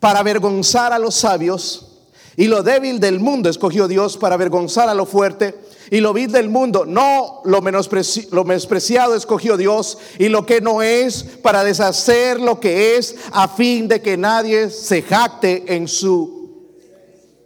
[0.04, 2.02] para avergonzar a los sabios,
[2.36, 5.58] y lo débil del mundo escogió Dios para avergonzar a lo fuerte,
[5.90, 11.22] y lo vil del mundo, no lo, menospreciado escogió Dios, y lo que no es
[11.22, 16.68] para deshacer lo que es, a fin de que nadie se jacte en su...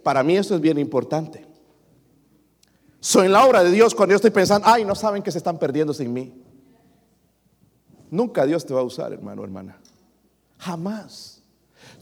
[0.03, 1.47] Para mí esto es bien importante.
[2.99, 5.37] Soy en la obra de Dios cuando yo estoy pensando, ay, no saben que se
[5.37, 6.33] están perdiendo sin mí.
[8.11, 9.79] Nunca Dios te va a usar, hermano, hermana.
[10.57, 11.38] Jamás.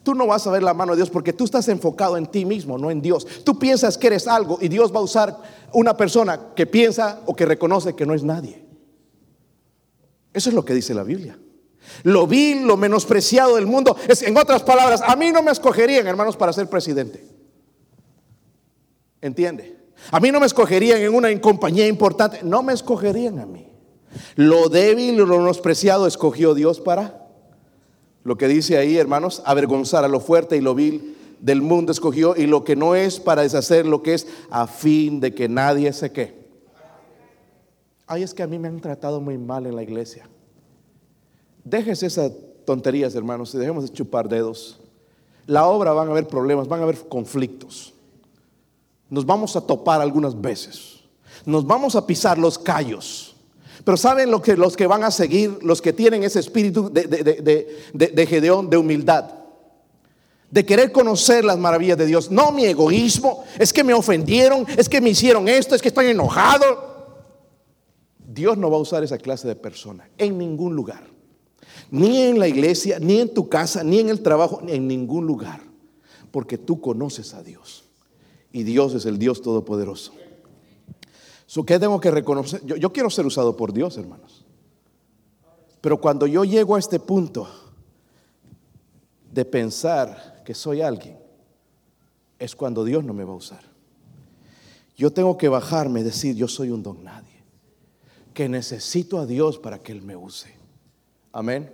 [0.03, 2.45] Tú no vas a ver la mano de Dios porque tú estás enfocado en ti
[2.45, 3.27] mismo, no en Dios.
[3.43, 5.37] Tú piensas que eres algo y Dios va a usar
[5.73, 8.63] una persona que piensa o que reconoce que no es nadie.
[10.33, 11.37] Eso es lo que dice la Biblia.
[12.03, 13.97] Lo vil, lo menospreciado del mundo.
[14.07, 17.25] Es, en otras palabras, a mí no me escogerían, hermanos, para ser presidente.
[19.19, 19.77] ¿Entiende?
[20.11, 22.39] A mí no me escogerían en una compañía importante.
[22.43, 23.67] No me escogerían a mí.
[24.35, 27.26] Lo débil lo menospreciado escogió Dios para
[28.27, 32.35] lo que dice ahí, hermanos, avergonzar a lo fuerte y lo vil del mundo escogió
[32.35, 35.93] y lo que no es para deshacer lo que es a fin de que nadie
[35.93, 36.35] se qué.
[38.05, 40.27] Ay, es que a mí me han tratado muy mal en la iglesia.
[41.63, 42.33] Déjese esas
[42.65, 44.77] tonterías, hermanos, y dejemos de chupar dedos.
[45.45, 47.93] La obra van a haber problemas, van a haber conflictos.
[49.09, 50.99] Nos vamos a topar algunas veces.
[51.45, 53.26] Nos vamos a pisar los callos.
[53.83, 55.59] Pero ¿saben lo que los que van a seguir?
[55.61, 57.07] Los que tienen ese espíritu de,
[57.93, 59.31] de, Gedeón, de humildad.
[60.49, 62.31] De querer conocer las maravillas de Dios.
[62.31, 63.43] No mi egoísmo.
[63.59, 64.65] Es que me ofendieron.
[64.77, 65.75] Es que me hicieron esto.
[65.75, 66.97] Es que estoy enojado.
[68.25, 71.03] Dios no va a usar esa clase de persona en ningún lugar.
[71.89, 75.25] Ni en la iglesia, ni en tu casa, ni en el trabajo, ni en ningún
[75.25, 75.61] lugar.
[76.31, 77.85] Porque tú conoces a Dios.
[78.51, 80.13] Y Dios es el Dios Todopoderoso.
[81.65, 82.63] ¿Qué tengo que reconocer?
[82.65, 84.45] Yo, yo quiero ser usado por Dios, hermanos.
[85.81, 87.47] Pero cuando yo llego a este punto
[89.31, 91.17] de pensar que soy alguien,
[92.39, 93.61] es cuando Dios no me va a usar.
[94.95, 97.43] Yo tengo que bajarme y decir, yo soy un don nadie,
[98.33, 100.53] que necesito a Dios para que Él me use.
[101.31, 101.71] Amén.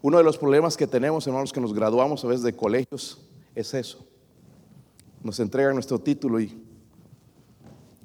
[0.00, 3.20] Uno de los problemas que tenemos, hermanos, que nos graduamos a veces de colegios,
[3.54, 4.04] es eso.
[5.22, 6.61] Nos entregan nuestro título y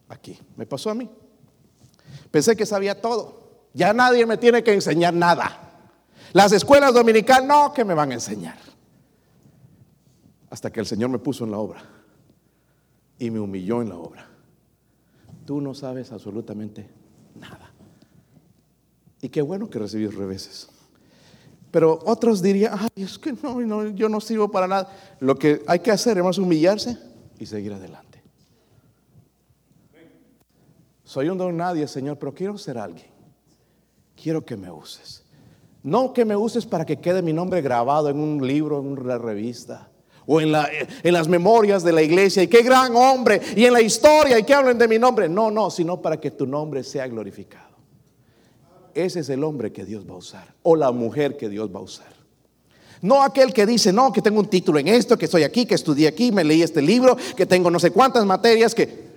[0.10, 0.38] aquí.
[0.56, 1.10] Me pasó a mí.
[2.32, 3.48] Pensé que sabía todo.
[3.74, 5.67] Ya nadie me tiene que enseñar nada.
[6.34, 8.58] Las escuelas dominicales, no, que me van a enseñar.
[10.50, 11.84] Hasta que el Señor me puso en la obra
[13.20, 14.28] y me humilló en la obra.
[15.46, 16.89] Tú no sabes absolutamente
[17.36, 17.72] nada.
[19.22, 20.70] Y qué bueno que recibí reveses.
[21.72, 24.91] Pero otros dirían, ay, es que no, yo no sirvo para nada.
[25.20, 26.98] Lo que hay que hacer es humillarse
[27.39, 28.07] y seguir adelante.
[31.08, 33.08] Soy un don nadie, Señor, pero quiero ser alguien.
[34.22, 35.24] Quiero que me uses.
[35.82, 39.17] No que me uses para que quede mi nombre grabado en un libro, en una
[39.17, 39.89] revista,
[40.26, 43.80] o en, en las memorias de la iglesia, y qué gran hombre, y en la
[43.80, 45.30] historia, y que hablen de mi nombre.
[45.30, 47.78] No, no, sino para que tu nombre sea glorificado.
[48.93, 51.80] Ese es el hombre que Dios va a usar, o la mujer que Dios va
[51.80, 52.13] a usar.
[53.02, 55.76] No aquel que dice, no, que tengo un título en esto, que estoy aquí, que
[55.76, 59.08] estudié aquí, me leí este libro, que tengo no sé cuántas materias, que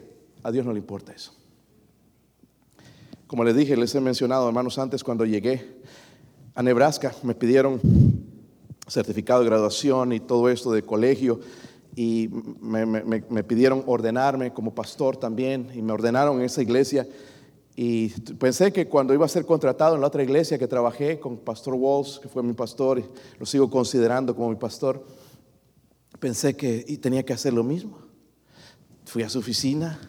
[0.45, 1.40] a Dios no le importa eso.
[3.31, 5.77] Como les dije, les he mencionado, hermanos, antes cuando llegué
[6.57, 7.81] a Nebraska, me pidieron
[8.89, 11.39] certificado de graduación y todo esto de colegio
[11.95, 12.29] y
[12.61, 17.07] me, pidieron ordenarme como pastor también y me ordenaron en esa iglesia
[17.77, 21.37] y pensé que cuando iba a ser contratado en la otra iglesia que trabajé con
[21.37, 23.05] Pastor Walls, que fue mi pastor y
[23.39, 25.07] lo sigo considerando como mi pastor,
[26.19, 27.97] pensé que tenía que hacer lo mismo.
[29.05, 30.01] Fui a su oficina,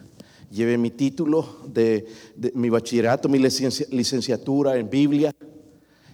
[0.52, 2.06] llevé mi título de,
[2.54, 5.34] mi bachillerato, mi licenciatura en Biblia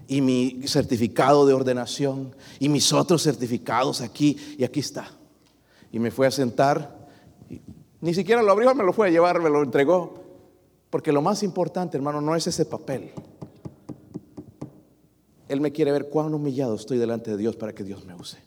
[0.07, 5.11] y mi certificado de ordenación y mis otros certificados aquí y aquí está.
[5.91, 7.07] Y me fue a sentar,
[7.99, 10.23] ni siquiera lo abrió, me lo fue a llevar, me lo entregó,
[10.89, 13.11] porque lo más importante, hermano, no es ese papel.
[15.49, 18.46] Él me quiere ver cuán humillado estoy delante de Dios para que Dios me use.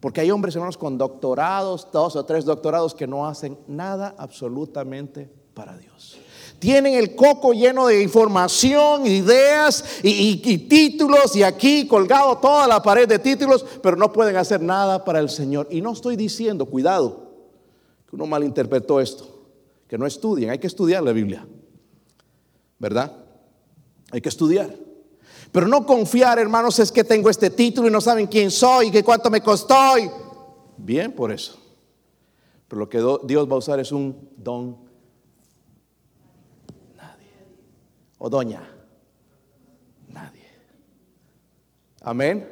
[0.00, 5.28] Porque hay hombres, hermanos, con doctorados, dos o tres doctorados que no hacen nada absolutamente
[5.54, 6.18] para Dios.
[6.58, 10.36] Tienen el coco lleno de información, ideas y,
[10.68, 15.20] títulos y aquí colgado toda la pared de títulos, pero no pueden hacer nada para
[15.20, 15.68] el Señor.
[15.70, 17.28] Y no estoy diciendo, cuidado,
[18.08, 19.26] que uno malinterpretó esto,
[19.86, 21.46] que no estudien, hay que estudiar la Biblia,
[22.78, 23.12] ¿verdad?
[24.10, 24.87] Hay que estudiar.
[25.52, 28.90] Pero no confiar, hermanos, es que tengo este título y no saben quién soy y
[28.90, 29.94] que cuánto me costó.
[30.76, 31.58] Bien por eso.
[32.68, 34.76] Pero lo que Dios va a usar es un don.
[36.96, 37.32] Nadie.
[38.18, 38.62] O doña.
[40.08, 40.44] Nadie.
[42.02, 42.46] Amén.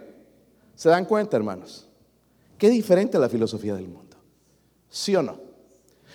[0.75, 1.87] ¿Se dan cuenta, hermanos?
[2.57, 4.17] Qué diferente la filosofía del mundo.
[4.89, 5.39] ¿Sí o no?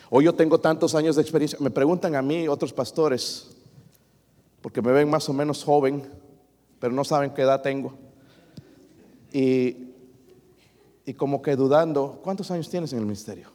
[0.09, 1.59] Hoy yo tengo tantos años de experiencia.
[1.61, 3.51] Me preguntan a mí otros pastores,
[4.61, 6.21] porque me ven más o menos joven
[6.81, 7.93] pero no saben qué edad tengo.
[9.31, 9.93] Y,
[11.05, 13.49] y como que dudando, ¿cuántos años tienes en el ministerio?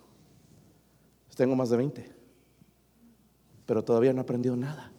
[1.34, 2.14] Tengo más de 20,
[3.66, 4.90] pero todavía no he aprendido nada.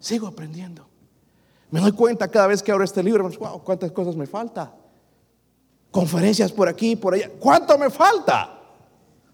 [0.00, 0.88] Sigo aprendiendo.
[1.70, 4.74] Me doy cuenta cada vez que abro este libro, wow, cuántas cosas me falta.
[5.92, 7.30] Conferencias por aquí, por allá.
[7.38, 8.58] ¿Cuánto me falta?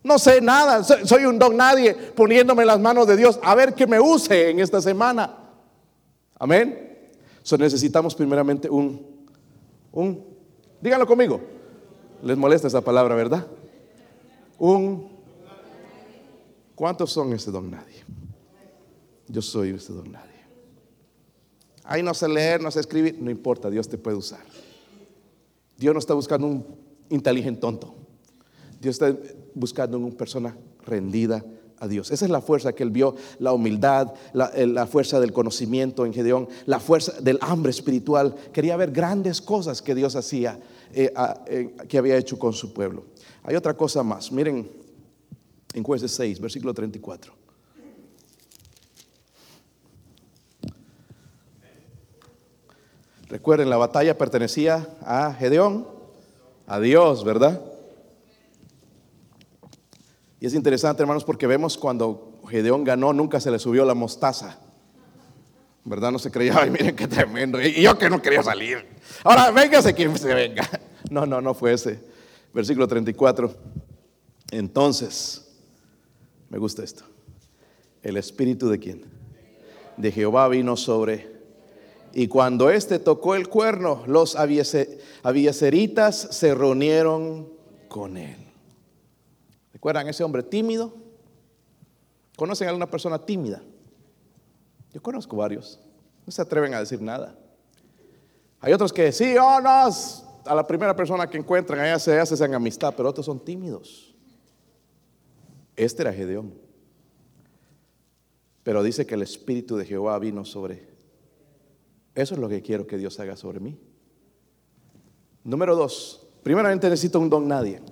[0.02, 3.72] No sé nada, soy un don nadie poniéndome en las manos de Dios a ver
[3.72, 5.35] que me use en esta semana.
[6.38, 6.93] Amén.
[7.44, 9.14] So necesitamos primeramente un
[9.94, 10.24] Un,
[10.80, 11.40] díganlo conmigo.
[12.20, 13.46] Les molesta esa palabra, ¿verdad?
[14.59, 15.09] Un,
[16.74, 18.02] ¿cuántos son ese don nadie?
[19.28, 20.33] Yo soy ese don nadie.
[21.85, 24.44] Ahí no sé leer, no sé escribir, no importa, Dios te puede usar.
[25.76, 26.66] Dios no está buscando un
[27.09, 27.94] inteligente tonto.
[28.80, 29.16] Dios está
[29.54, 31.44] buscando una persona rendida
[31.84, 32.10] a Dios.
[32.10, 36.48] Esa es la fuerza que él vio, la humildad, la, fuerza del conocimiento en Gedeón,
[36.66, 38.34] la fuerza del hambre espiritual.
[38.52, 40.58] Quería ver grandes cosas que Dios hacía,
[40.92, 41.12] eh,
[41.46, 43.04] eh, que había hecho con su pueblo.
[43.44, 44.32] Hay otra cosa más.
[44.32, 44.68] Miren
[45.72, 47.32] en jueces 6, versículo 34.
[53.28, 55.88] Recuerden, la batalla pertenecía a Gedeón,
[56.66, 57.60] a Dios, ¿verdad?
[60.44, 64.59] Y es interesante, hermanos, porque vemos cuando Gedeón ganó, nunca se le subió la mostaza.
[65.85, 66.12] ¿Verdad?
[66.12, 67.59] No se creía, ay, miren qué tremendo.
[67.62, 68.85] Y yo que no quería salir.
[69.22, 70.68] Ahora, véngase quien se venga.
[71.09, 71.98] No, no, no fue ese.
[72.52, 73.54] Versículo 34.
[74.50, 75.50] Entonces,
[76.50, 77.04] me gusta esto.
[78.02, 79.07] El espíritu de quién?
[79.96, 81.40] De Jehová vino sobre.
[82.12, 87.48] Y cuando éste tocó el cuerno, los abieseritas se reunieron
[87.88, 88.43] con él.
[89.84, 90.94] ¿Recuerdan ese hombre tímido?
[92.36, 93.60] ¿Conocen a alguna persona tímida?
[94.94, 95.78] Yo conozco varios.
[96.24, 97.36] No se atreven a decir nada.
[98.60, 102.54] Hay otros que sí, oh no, a la primera persona que encuentran, allá se hacen
[102.54, 104.14] amistad, pero otros son tímidos.
[105.76, 106.54] Este era Gedeón.
[108.62, 110.88] Pero dice que el Espíritu de Jehová vino sobre.
[112.14, 113.78] Eso es lo que quiero que Dios haga sobre mí.
[115.42, 117.82] Número dos, primeramente necesito un don nadie.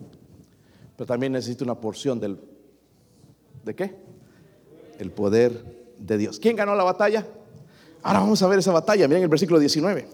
[1.02, 2.38] Pero también necesito una porción del...
[3.64, 3.92] ¿De qué?
[5.00, 6.38] El poder de Dios.
[6.38, 7.26] ¿Quién ganó la batalla?
[8.04, 9.08] Ahora vamos a ver esa batalla.
[9.08, 10.06] Miren el versículo 19.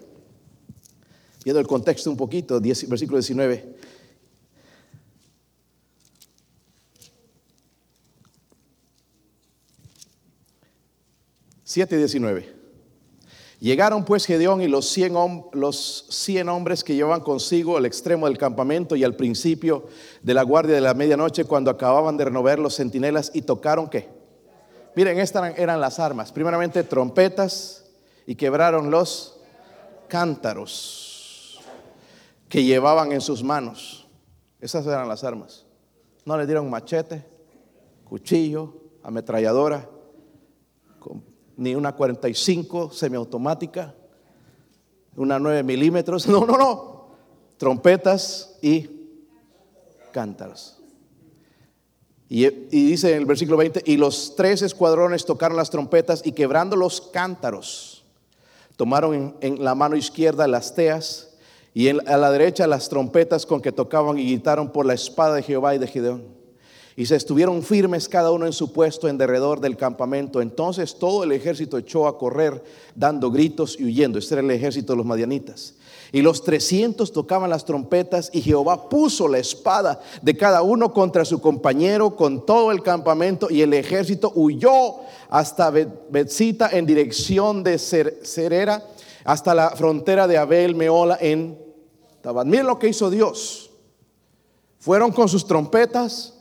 [1.44, 3.76] Viendo el contexto un poquito, versículo 19.
[11.64, 12.57] Siete y 19.
[13.60, 15.14] Llegaron pues Gedeón y los cien,
[15.52, 19.88] los cien, hombres que llevaban consigo al extremo del campamento y al principio
[20.22, 24.08] de la guardia de la medianoche cuando acababan de renovar los centinelas y tocaron qué.
[24.94, 26.30] Miren, estas eran las armas.
[26.30, 27.84] Primeramente trompetas
[28.26, 29.40] y quebraron los
[30.06, 31.60] cántaros
[32.48, 34.06] que llevaban en sus manos.
[34.60, 35.66] Esas eran las armas.
[36.24, 37.24] No le dieron machete,
[38.04, 39.88] cuchillo, ametralladora
[41.58, 43.94] ni una 45 semiautomática,
[45.16, 47.08] una 9 milímetros, no, no, no,
[47.58, 48.88] trompetas y
[50.12, 50.78] cántaros.
[52.28, 56.76] Y, dice en el versículo 20, y los tres escuadrones tocaron las trompetas y quebrando
[56.76, 58.04] los cántaros,
[58.76, 61.36] tomaron en, la mano izquierda las teas
[61.74, 65.42] y a la derecha las trompetas con que tocaban y gritaron por la espada de
[65.42, 66.37] Jehová y de Gideón.
[66.98, 70.40] Y se estuvieron firmes cada uno en su puesto en derredor del campamento.
[70.42, 72.60] Entonces todo el ejército echó a correr
[72.96, 74.18] dando gritos y huyendo.
[74.18, 75.74] Este era el ejército de los madianitas.
[76.10, 81.24] Y los trescientos tocaban las trompetas y Jehová puso la espada de cada uno contra
[81.24, 84.96] su compañero con todo el campamento y el ejército huyó
[85.30, 88.84] hasta Betzita en dirección de Cerera
[89.22, 91.56] hasta la frontera de Abel Meola en
[92.22, 92.44] Tabad.
[92.44, 93.70] Miren lo que hizo Dios.
[94.80, 96.34] Fueron con sus trompetas,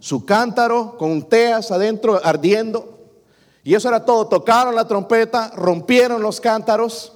[0.00, 2.98] su cántaro con teas adentro ardiendo.
[3.64, 4.26] Y eso era todo.
[4.26, 7.12] Tocaron la trompeta, rompieron los cántaros.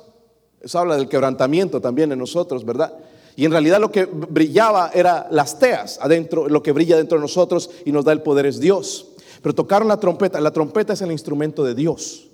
[0.61, 2.93] Eso habla del quebrantamiento también en nosotros, ¿verdad?
[3.35, 7.23] Y en realidad lo que brillaba era las teas adentro, lo que brilla dentro de
[7.23, 9.07] nosotros y nos da el poder es Dios.
[9.41, 10.41] Pero tocaron la trompeta.
[10.41, 12.29] La trompeta es el instrumento de Dios.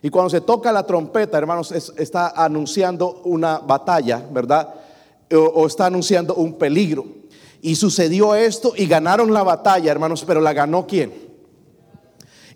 [0.00, 4.74] Y cuando se toca la trompeta, hermanos, está anunciando una batalla, ¿verdad?
[5.34, 7.21] o está anunciando un peligro.
[7.62, 11.32] Y sucedió esto y ganaron la batalla, hermanos, pero la ganó quién?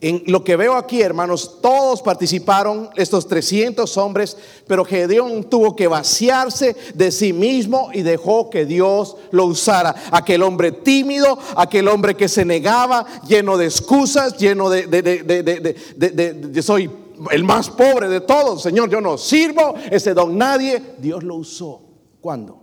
[0.01, 5.87] En lo que veo aquí, hermanos, todos participaron, estos 300 hombres, pero Gedeón tuvo que
[5.87, 9.95] vaciarse de sí mismo y dejó que Dios lo usara.
[10.11, 16.91] Aquel hombre tímido, aquel hombre que se negaba, lleno de excusas, lleno de, de, soy
[17.31, 20.83] el más pobre de todos, Señor, yo no sirvo, ese don nadie.
[20.99, 21.81] Dios lo usó.
[22.21, 22.61] ¿Cuándo?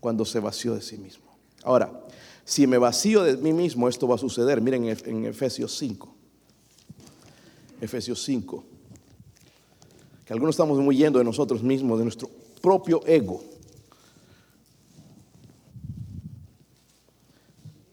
[0.00, 1.27] Cuando se vació de sí mismo.
[1.68, 1.92] Ahora,
[2.46, 4.62] si me vacío de mí mismo, esto va a suceder.
[4.62, 6.14] Miren en Efesios 5.
[7.82, 8.64] Efesios 5.
[10.24, 12.30] Que algunos estamos huyendo de nosotros mismos, de nuestro
[12.62, 13.44] propio ego.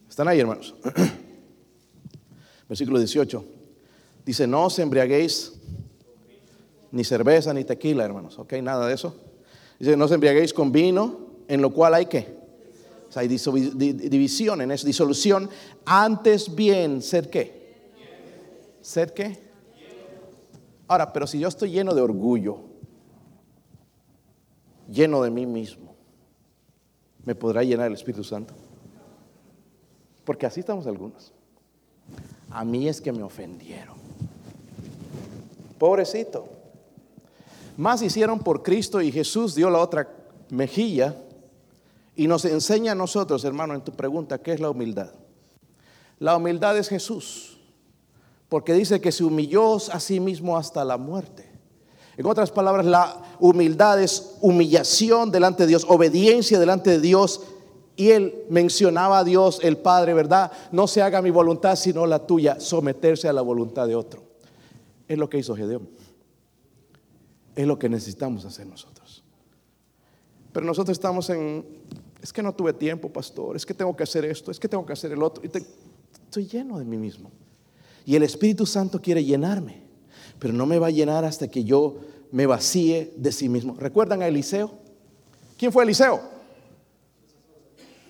[0.08, 0.74] ¿Están ahí, hermanos?
[2.70, 3.44] Versículo 18.
[4.24, 5.52] Dice, no os embriaguéis
[6.92, 8.38] ni cerveza ni tequila, hermanos.
[8.38, 8.54] ¿Ok?
[8.54, 9.14] Nada de eso.
[9.78, 12.35] Dice, no os embriaguéis con vino, en lo cual hay que.
[13.16, 15.48] Hay división en eso, disolución.
[15.84, 17.76] Antes bien, ¿ser qué?
[18.80, 19.38] ¿Ser qué?
[20.88, 22.60] Ahora, pero si yo estoy lleno de orgullo,
[24.88, 25.94] lleno de mí mismo,
[27.24, 28.54] ¿me podrá llenar el Espíritu Santo?
[30.24, 31.32] Porque así estamos algunos.
[32.50, 33.96] A mí es que me ofendieron.
[35.78, 36.48] Pobrecito.
[37.76, 40.08] Más hicieron por Cristo y Jesús dio la otra
[40.50, 41.14] mejilla
[42.16, 45.10] y nos enseña a nosotros, hermano, en tu pregunta, ¿qué es la humildad?
[46.18, 47.58] La humildad es Jesús,
[48.48, 51.46] porque dice que se humilló a sí mismo hasta la muerte.
[52.16, 57.42] En otras palabras, la humildad es humillación delante de Dios, obediencia delante de Dios.
[57.94, 60.50] Y él mencionaba a Dios, el Padre, ¿verdad?
[60.72, 64.22] No se haga mi voluntad sino la tuya, someterse a la voluntad de otro.
[65.06, 65.88] Es lo que hizo Gedeón.
[67.54, 69.22] Es lo que necesitamos hacer nosotros.
[70.52, 71.66] Pero nosotros estamos en,
[72.22, 74.84] es que no tuve tiempo, pastor, es que tengo que hacer esto, es que tengo
[74.84, 75.44] que hacer el otro.
[75.44, 75.50] Y
[76.24, 77.30] estoy lleno de mí mismo.
[78.04, 79.82] Y el Espíritu Santo quiere llenarme,
[80.38, 81.96] pero no me va a llenar hasta que yo
[82.30, 83.76] me vacíe de sí mismo.
[83.78, 84.72] ¿Recuerdan a Eliseo?
[85.58, 86.20] ¿Quién fue Eliseo?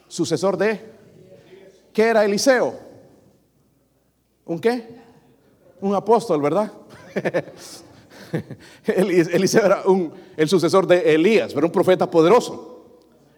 [0.09, 0.97] Sucesor de...
[1.93, 2.79] ¿Qué era Eliseo?
[4.45, 4.87] ¿Un qué?
[5.81, 6.73] Un apóstol, ¿verdad?
[8.85, 9.83] Eliseo era
[10.37, 12.76] el sucesor de Elías, pero un profeta poderoso.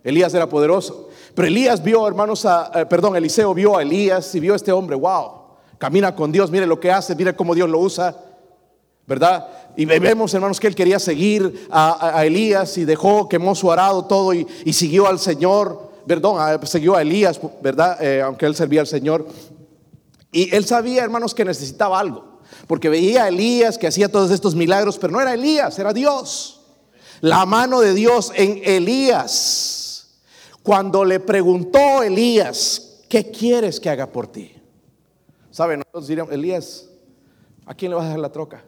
[0.09, 1.09] Elías era poderoso.
[1.35, 4.97] Pero Elías vio, hermanos, eh, perdón, Eliseo vio a Elías y vio a este hombre,
[4.97, 5.31] wow,
[5.79, 8.17] camina con Dios, mire lo que hace, mire cómo Dios lo usa,
[9.07, 9.47] ¿verdad?
[9.77, 14.35] Y vemos, hermanos, que él quería seguir a, Elías y dejó, quemó su arado todo
[14.35, 16.37] y, siguió al Señor, perdón,
[16.67, 18.03] siguió a Elías, ¿verdad?
[18.03, 19.27] Eh, aunque él servía al Señor.
[20.33, 22.41] Y él sabía, hermanos, que necesitaba algo.
[22.67, 26.61] Porque veía a Elías que hacía todos estos milagros, pero no era Elías, era Dios.
[27.21, 29.68] La mano de Dios en Elías.
[30.69, 34.53] Cuando le preguntó Elías, ¿qué quieres que haga por ti?
[35.51, 35.79] ¿Saben?
[35.79, 36.91] Nosotros diríamos, Elías,
[37.65, 38.63] ¿a quién le vas a dejar la troca?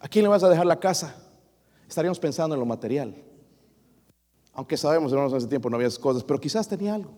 [0.00, 1.14] ¿A quién le vas a dejar la casa?
[1.86, 3.14] Estaríamos pensando en lo material.
[4.54, 7.10] Aunque sabemos, hermanos, en ese tiempo no había esas cosas, pero quizás tenía algo.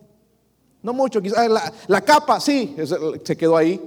[0.81, 2.75] No mucho, quizás la, la capa, sí,
[3.23, 3.79] se quedó ahí.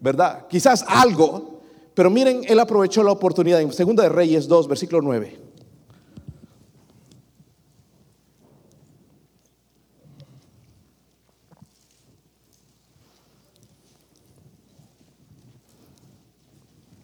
[0.00, 0.48] ¿verdad?
[0.48, 1.60] Quizás algo,
[1.94, 5.47] pero miren, él aprovechó la oportunidad en Segunda de Reyes 2, versículo 9.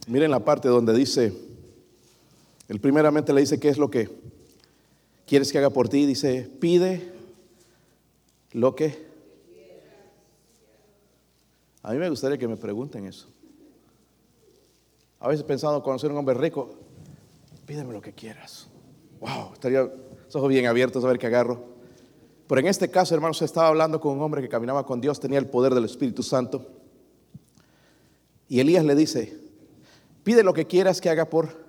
[0.06, 1.32] Miren la parte donde dice,
[2.68, 4.10] él primeramente le dice qué es lo que
[5.26, 7.12] quieres que haga por ti, dice, pide
[8.52, 9.14] lo que
[11.82, 13.28] a mí me gustaría que me pregunten eso.
[15.20, 16.70] A veces pensando conocer a un hombre rico,
[17.66, 18.68] pídeme lo que quieras.
[19.20, 21.62] Wow, estaría los ojos bien abiertos a ver qué agarro.
[22.46, 25.38] Pero en este caso, hermanos, estaba hablando con un hombre que caminaba con Dios, tenía
[25.38, 26.66] el poder del Espíritu Santo.
[28.48, 29.43] Y Elías le dice,
[30.24, 31.64] pide lo que quieras que haga por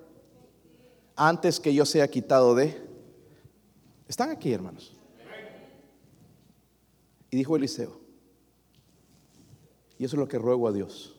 [1.14, 2.84] antes que yo sea quitado de...
[4.08, 4.92] Están aquí, hermanos.
[7.30, 8.00] Y dijo Eliseo,
[9.98, 11.16] y eso es lo que ruego a Dios.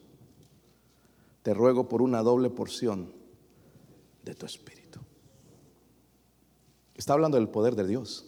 [1.44, 3.14] Te ruego por una doble porción
[4.24, 5.00] de tu espíritu.
[6.96, 8.26] Está hablando del poder de Dios.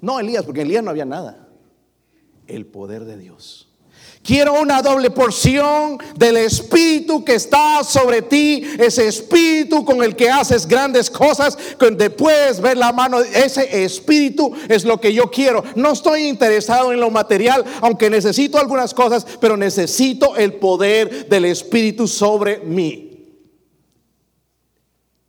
[0.00, 1.48] No Elías, porque en Elías no había nada.
[2.46, 3.67] El poder de Dios.
[4.22, 10.28] Quiero una doble porción del espíritu que está sobre ti, ese espíritu con el que
[10.28, 13.20] haces grandes cosas, donde puedes ver la mano.
[13.20, 15.64] Ese espíritu es lo que yo quiero.
[15.76, 21.46] No estoy interesado en lo material, aunque necesito algunas cosas, pero necesito el poder del
[21.46, 23.08] espíritu sobre mí.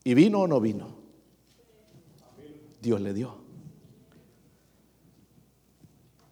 [0.04, 0.98] ¿Y vino o no vino?
[2.82, 3.39] Dios le dio.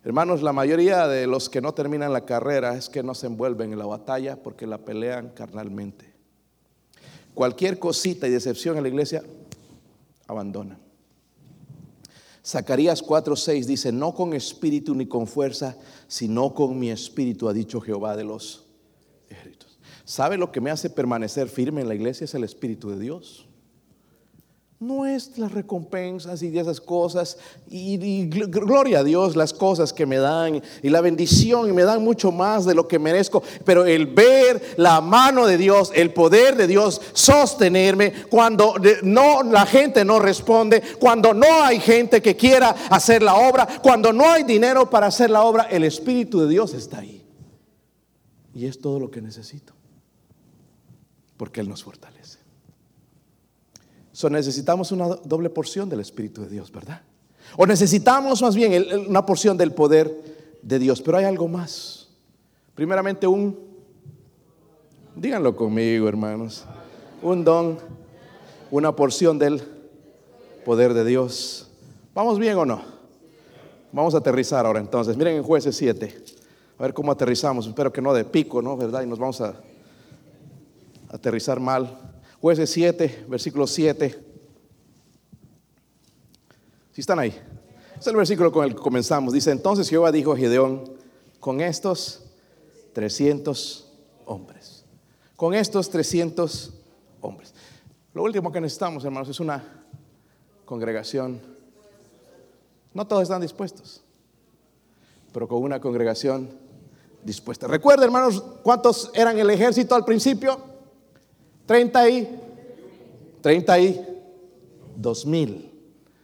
[0.07, 3.73] Hermanos, la mayoría de los que no terminan la carrera es que no se envuelven
[3.73, 6.13] en la batalla porque la pelean carnalmente.
[7.33, 9.21] Cualquier cosita y decepción en la iglesia,
[10.25, 10.77] abandonan.
[12.41, 15.75] Zacarías 4:6 dice, no con espíritu ni con fuerza,
[16.07, 18.65] sino con mi espíritu, ha dicho Jehová de los
[19.27, 19.77] ejércitos.
[20.05, 22.23] ¿Sabe lo que me hace permanecer firme en la iglesia?
[22.23, 23.46] Es el espíritu de Dios.
[24.79, 27.39] No es las recompensas y esas cosas.
[27.67, 32.03] Y, gloria a Dios las cosas que me dan y la bendición y me dan
[32.03, 33.41] mucho más de lo que merezco.
[33.65, 39.65] Pero el ver la mano de Dios, el poder de Dios sostenerme cuando no la
[39.65, 44.43] gente no responde, cuando no hay gente que quiera hacer la obra, cuando no hay
[44.43, 47.25] dinero para hacer la obra, el Espíritu de Dios está ahí.
[48.53, 49.73] Y es todo lo que necesito.
[51.35, 52.16] Porque Él nos fortalece.
[54.17, 57.03] So necesitamos una doble porción del Espíritu de Dios, ¿verdad?
[57.55, 60.11] O necesitamos más bien una porción del poder
[60.63, 61.03] de Dios.
[61.03, 62.07] Pero hay algo más.
[62.73, 63.55] Primeramente un,
[65.15, 66.65] díganlo conmigo hermanos,
[67.21, 67.77] un don,
[68.71, 69.61] una porción del
[70.65, 71.67] poder de Dios.
[72.15, 72.81] ¿Vamos bien o no?
[73.91, 75.15] Vamos a aterrizar ahora entonces.
[75.15, 76.23] Miren en jueces 7.
[76.79, 77.67] A ver cómo aterrizamos.
[77.67, 78.77] Espero que no de pico, ¿no?
[78.77, 79.03] ¿Verdad?
[79.03, 79.53] Y nos vamos a
[81.11, 82.06] aterrizar mal.
[82.41, 84.23] Jueces 7, versículo 7.
[86.91, 87.39] Si están ahí.
[87.99, 89.33] Es el versículo con el que comenzamos.
[89.33, 90.97] Dice, entonces Jehová dijo a Gedeón,
[91.39, 92.25] con estos
[92.93, 93.91] 300
[94.25, 94.85] hombres.
[95.35, 96.73] Con estos 300
[97.21, 97.53] hombres.
[98.13, 99.85] Lo último que necesitamos, hermanos, es una
[100.65, 101.39] congregación.
[102.93, 104.01] No todos están dispuestos,
[105.33, 106.49] pero con una congregación
[107.23, 107.67] dispuesta.
[107.67, 110.59] Recuerda, hermanos, cuántos eran el ejército al principio?
[111.67, 112.39] 30 y
[113.41, 114.07] 30 y
[114.95, 115.71] dos mil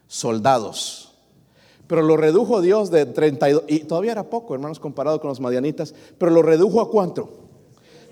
[0.07, 1.13] soldados.
[1.85, 5.93] Pero lo redujo Dios de 32, y todavía era poco, hermanos, comparado con los madianitas,
[6.17, 7.29] pero lo redujo a cuánto?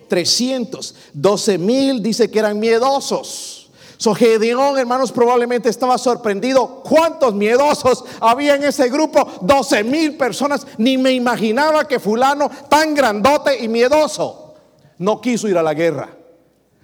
[0.08, 0.94] 300.
[1.14, 3.72] 12 mil dice que eran miedosos.
[3.98, 6.82] So hermanos, probablemente estaba sorprendido.
[6.84, 9.28] ¿Cuántos miedosos había en ese grupo?
[9.42, 10.66] 12 mil personas.
[10.80, 14.56] Ni me imaginaba que fulano tan grandote y miedoso
[14.98, 16.21] no quiso ir a la guerra.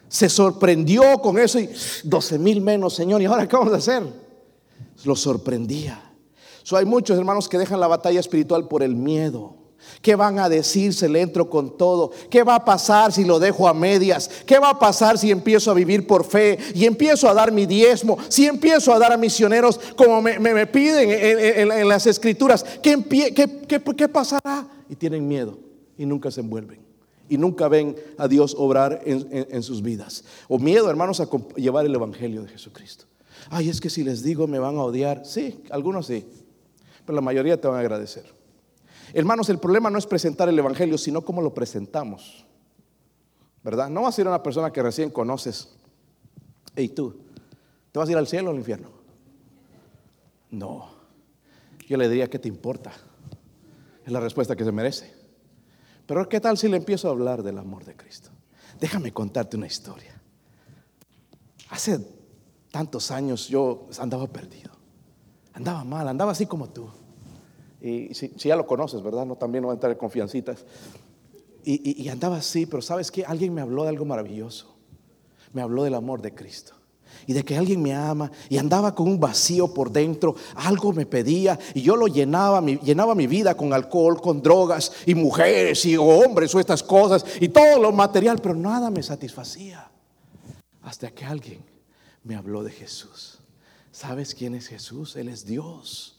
[0.09, 1.69] Se sorprendió con eso y
[2.03, 3.21] 12 mil menos, Señor.
[3.21, 4.03] ¿Y ahora qué vamos a hacer?
[5.03, 6.03] Lo sorprendía.
[6.63, 9.55] So hay muchos hermanos que dejan la batalla espiritual por el miedo.
[10.01, 12.11] ¿Qué van a decir si le entro con todo?
[12.29, 14.29] ¿Qué va a pasar si lo dejo a medias?
[14.45, 17.65] ¿Qué va a pasar si empiezo a vivir por fe y empiezo a dar mi
[17.65, 18.17] diezmo?
[18.27, 23.03] Si empiezo a dar a misioneros como me, piden en, las escrituras, ¿qué,
[23.67, 24.67] qué, pasará?
[24.89, 25.57] Y tienen miedo
[25.97, 26.86] y nunca se envuelven.
[27.29, 30.23] Y nunca ven a Dios obrar en sus vidas.
[30.47, 33.05] O miedo, hermanos, a llevar el Evangelio de Jesucristo.
[33.49, 35.25] Ay, es que si les digo me van a odiar.
[35.25, 36.25] Sí, algunos sí.
[37.05, 38.25] Pero la mayoría te van a agradecer.
[39.13, 42.45] Hermanos, el problema no es presentar el Evangelio, sino cómo lo presentamos.
[43.63, 43.89] ¿Verdad?
[43.89, 45.69] No vas a ir a una persona que recién conoces.
[46.75, 47.15] ¿Y tú,
[47.91, 48.89] ¿te vas a ir al cielo o al infierno?
[50.51, 50.89] No.
[51.87, 52.91] Yo le diría, ¿qué te importa?
[54.05, 55.16] Es la respuesta que se merece.
[56.07, 58.29] Pero ¿qué tal si le empiezo a hablar del amor de Cristo?
[58.79, 60.19] Déjame contarte una historia.
[61.69, 61.99] Hace
[62.71, 64.71] tantos años yo andaba perdido.
[65.53, 66.89] Andaba mal, andaba así como tú.
[67.81, 69.25] Y si, ya lo conoces, ¿verdad?
[69.25, 70.65] No, también no va a entrar en confiancitas.
[71.63, 73.25] Y, andaba así, pero ¿sabes qué?
[73.25, 74.77] Alguien me habló de algo maravilloso.
[75.51, 76.76] Me habló del amor de Cristo
[77.27, 81.05] y de que alguien me ama y andaba con un vacío por dentro, algo me
[81.05, 85.97] pedía y yo lo llenaba, llenaba mi vida con alcohol, con drogas y mujeres y
[85.97, 89.91] hombres o estas cosas y todo lo material, pero nada me satisfacía.
[90.81, 91.59] Hasta que alguien
[92.23, 93.39] me habló de Jesús.
[93.91, 95.17] ¿Sabes quién es Jesús?
[95.17, 96.13] Él es Dios.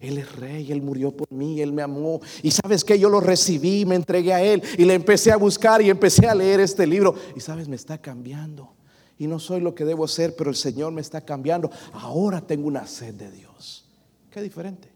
[0.00, 2.20] Él es rey, Él murió por mí, Él me amó.
[2.42, 5.82] Y sabes que yo lo recibí, me entregué a Él y le empecé a buscar
[5.82, 7.14] y empecé a leer este libro.
[7.34, 8.75] Y sabes, me está cambiando.
[9.18, 11.70] Y no soy lo que debo ser, pero el Señor me está cambiando.
[11.92, 13.88] Ahora tengo una sed de Dios.
[14.30, 14.92] Qué diferente.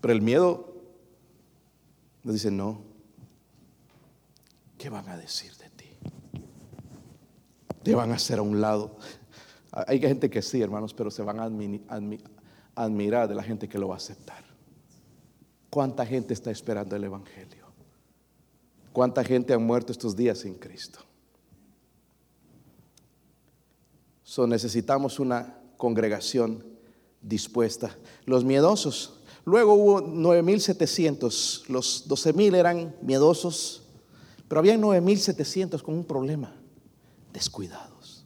[0.00, 0.74] Pero el miedo
[2.24, 2.82] nos dice, no.
[4.76, 5.86] ¿Qué van a decir de ti?
[7.82, 8.96] Te van a hacer a un lado.
[9.72, 11.44] Hay gente que sí, hermanos, pero se van a
[12.74, 14.42] admirar de la gente que lo va a aceptar.
[15.68, 17.66] ¿Cuánta gente está esperando el Evangelio?
[18.92, 20.98] ¿Cuánta gente ha muerto estos días sin Cristo?
[24.30, 26.64] So necesitamos una congregación
[27.20, 27.98] dispuesta.
[28.26, 29.18] Los miedosos.
[29.44, 31.66] Luego hubo 9.700.
[31.66, 33.82] Los 12.000 eran miedosos.
[34.46, 36.54] Pero había 9.700 con un problema.
[37.32, 38.24] Descuidados.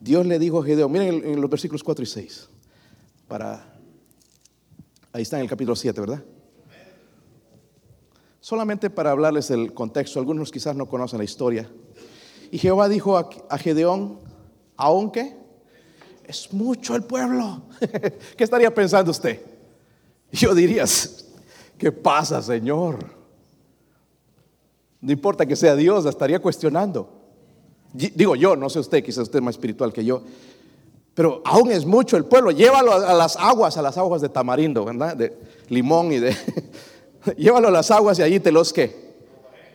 [0.00, 2.48] Dios le dijo a Gedeón, miren en los versículos 4 y 6
[3.28, 3.72] para...
[5.12, 6.24] Ahí está en el capítulo 7, ¿verdad?
[8.40, 11.70] Solamente para hablarles del contexto, algunos quizás no conocen la historia.
[12.50, 14.33] Y Jehová dijo a, Gedeón,
[14.76, 15.36] aunque
[16.26, 17.62] es mucho el pueblo,
[18.36, 19.40] ¿qué estaría pensando usted?
[20.32, 20.84] Yo diría,
[21.78, 22.98] ¿qué pasa, Señor?
[25.00, 27.08] No importa que sea Dios, estaría cuestionando.
[27.92, 30.22] Digo yo, no sé usted, quizás usted es más espiritual que yo.
[31.14, 32.50] Pero aún es mucho el pueblo.
[32.50, 35.16] Llévalo a las aguas, a las aguas de tamarindo, ¿verdad?
[35.16, 35.36] De
[35.68, 36.36] limón y de...
[37.36, 39.03] Llévalo a las aguas y allí te los que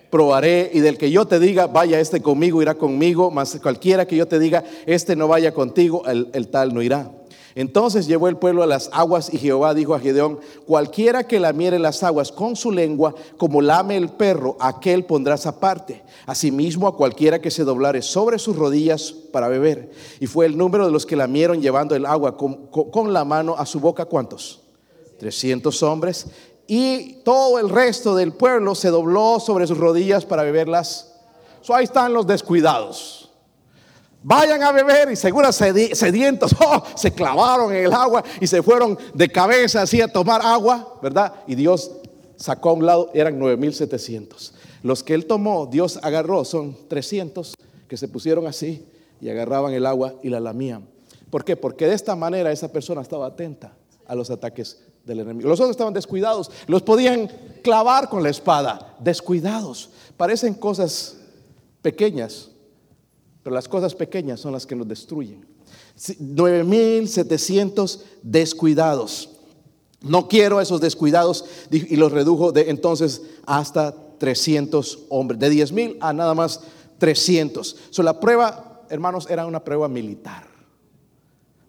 [0.09, 0.71] probaré.
[0.73, 3.31] Y del que yo te diga, vaya este conmigo, irá conmigo.
[3.31, 7.11] Mas cualquiera que yo te diga, este no vaya contigo, el, tal no irá.
[7.55, 11.79] Entonces llevó el pueblo a las aguas y Jehová dijo a Gedeón, cualquiera que lamiere
[11.79, 16.03] las aguas con su lengua, como lame el perro, aquel pondrás aparte.
[16.25, 19.91] Asimismo a cualquiera que se doblare sobre sus rodillas para beber.
[20.19, 23.65] Y fue el número de los que lamieron llevando el agua con, la mano a
[23.65, 24.61] su boca, ¿cuántos?
[25.17, 26.27] 300 hombres.
[26.69, 31.13] Y todo el resto del pueblo se dobló sobre sus rodillas para beberlas.
[31.61, 33.19] So, ahí están los descuidados
[34.21, 38.97] Vayan a beber y seguro sedientos, oh, se clavaron en el agua y se fueron
[39.13, 41.33] de cabeza así a tomar agua, ¿verdad?
[41.47, 41.91] Y Dios
[42.35, 44.53] sacó a un lado, eran 9700.
[44.83, 47.55] Los que él tomó, Dios agarró, son 300
[47.87, 48.85] que se pusieron así
[49.21, 50.85] y agarraban el agua y la lamían.
[51.29, 51.55] ¿Por qué?
[51.55, 53.73] Porque de esta manera esa persona estaba atenta
[54.05, 54.81] a los ataques
[55.17, 55.49] enemigo.
[55.49, 57.31] Los otros estaban descuidados, los podían
[57.63, 59.89] clavar con la espada, descuidados.
[60.17, 61.17] Parecen cosas
[61.81, 62.49] pequeñas,
[63.41, 65.47] pero las cosas pequeñas son las que nos destruyen.
[65.97, 69.29] 9.700 descuidados.
[70.01, 75.39] No quiero esos descuidados y los redujo de entonces hasta 300 hombres.
[75.39, 76.61] De 10.000 a nada más
[76.99, 77.75] 300.
[77.89, 80.47] So, la prueba, hermanos, era una prueba militar.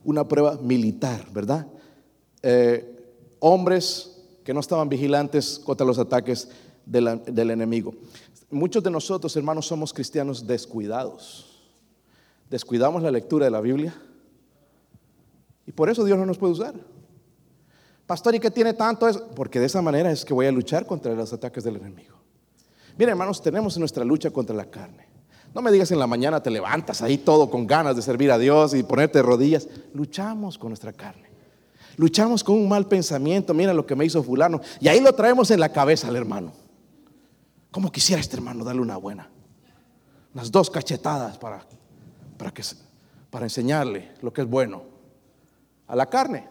[0.04, 1.66] Una prueba militar, ¿verdad?
[2.42, 2.99] Eh,
[3.40, 6.48] hombres que no estaban vigilantes contra los ataques
[6.86, 7.94] del enemigo.
[8.50, 11.50] Muchos de nosotros, hermanos, somos cristianos descuidados
[12.50, 13.94] descuidamos la lectura de la Biblia.
[15.66, 16.74] Y por eso Dios no nos puede usar.
[18.06, 19.28] Pastor, ¿y qué tiene tanto eso?
[19.36, 22.16] Porque de esa manera es que voy a luchar contra los ataques del enemigo.
[22.98, 25.08] Miren, hermanos, tenemos nuestra lucha contra la carne.
[25.54, 28.38] No me digas en la mañana te levantas ahí todo con ganas de servir a
[28.38, 29.68] Dios y ponerte rodillas.
[29.94, 31.29] Luchamos con nuestra carne.
[31.96, 33.54] Luchamos con un mal pensamiento.
[33.54, 34.60] Mira lo que me hizo fulano.
[34.80, 36.52] Y ahí lo traemos en la cabeza al hermano.
[37.70, 39.30] ¿Cómo quisiera este hermano darle una buena?
[40.34, 41.64] Unas dos cachetadas para
[42.40, 42.62] para, que,
[43.28, 44.82] para enseñarle lo que es bueno
[45.86, 46.48] a la carne.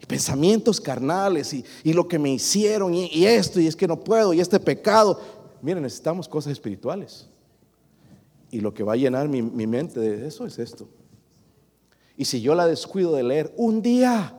[0.00, 4.32] Y pensamientos carnales y, lo que me hicieron y, esto y es que no puedo
[4.32, 5.20] y este pecado.
[5.60, 7.28] Miren, necesitamos cosas espirituales.
[8.52, 10.88] Y lo que va a llenar mi, mi mente de eso es esto.
[12.16, 14.34] Y si yo la descuido de leer un día,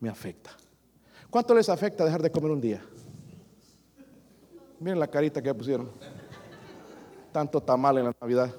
[0.00, 0.50] me afecta.
[1.30, 2.82] ¿Cuánto les afecta dejar de comer un día?
[4.80, 5.90] Miren la carita que pusieron.
[7.32, 8.54] Tanto tamal en la Navidad.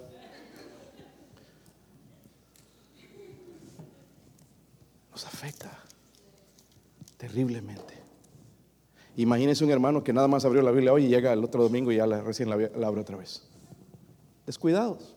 [5.26, 5.72] afecta
[7.18, 7.94] terriblemente.
[9.16, 11.92] Imagínense un hermano que nada más abrió la Biblia hoy y llega el otro domingo
[11.92, 12.56] y ya la, recién la,
[12.88, 13.48] abre otra vez.
[14.46, 15.16] Descuidados.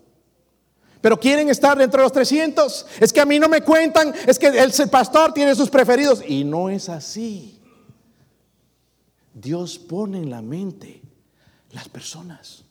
[1.03, 2.87] Pero quieren estar dentro de los 300.
[3.01, 4.15] Es que a mí no me cuentan.
[4.27, 6.23] Es que el pastor tiene sus preferidos.
[6.27, 7.61] Y no es así.
[9.35, 11.03] Dios pone en la mente
[11.73, 12.65] las personas.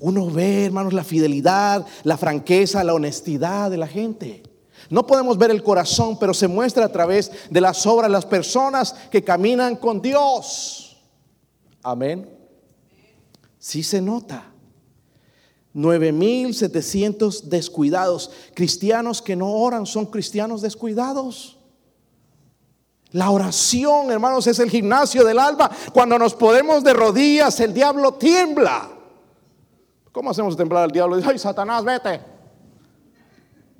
[0.00, 4.42] Uno ve, hermanos, la fidelidad, la franqueza, la honestidad de la gente.
[4.88, 8.94] No podemos ver el corazón, pero se muestra a través de las obras, las personas
[9.10, 11.02] que caminan con Dios.
[11.82, 12.28] Amén.
[13.58, 14.53] Sí se nota.
[15.74, 18.30] 9700 descuidados.
[18.54, 21.58] Cristianos que no oran son cristianos descuidados.
[23.10, 25.70] La oración, hermanos, es el gimnasio del alma.
[25.92, 28.90] Cuando nos podemos de rodillas, el diablo tiembla.
[30.10, 31.16] ¿Cómo hacemos temblar al diablo?
[31.16, 32.20] Dice, ay, Satanás, vete.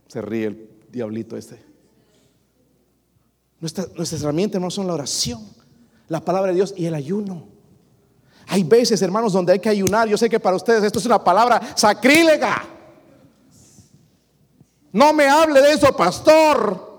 [0.09, 1.65] Se ríe el diablito este.
[3.61, 5.43] Nuestra, nuestras herramientas, hermanos, son la oración,
[6.09, 7.54] la palabra de Dios y el ayuno.
[8.47, 10.09] Hay veces, hermanos, donde hay que ayunar.
[10.09, 12.65] Yo sé que para ustedes esto es una palabra sacrílega.
[14.93, 16.95] No me hable de eso, pastor.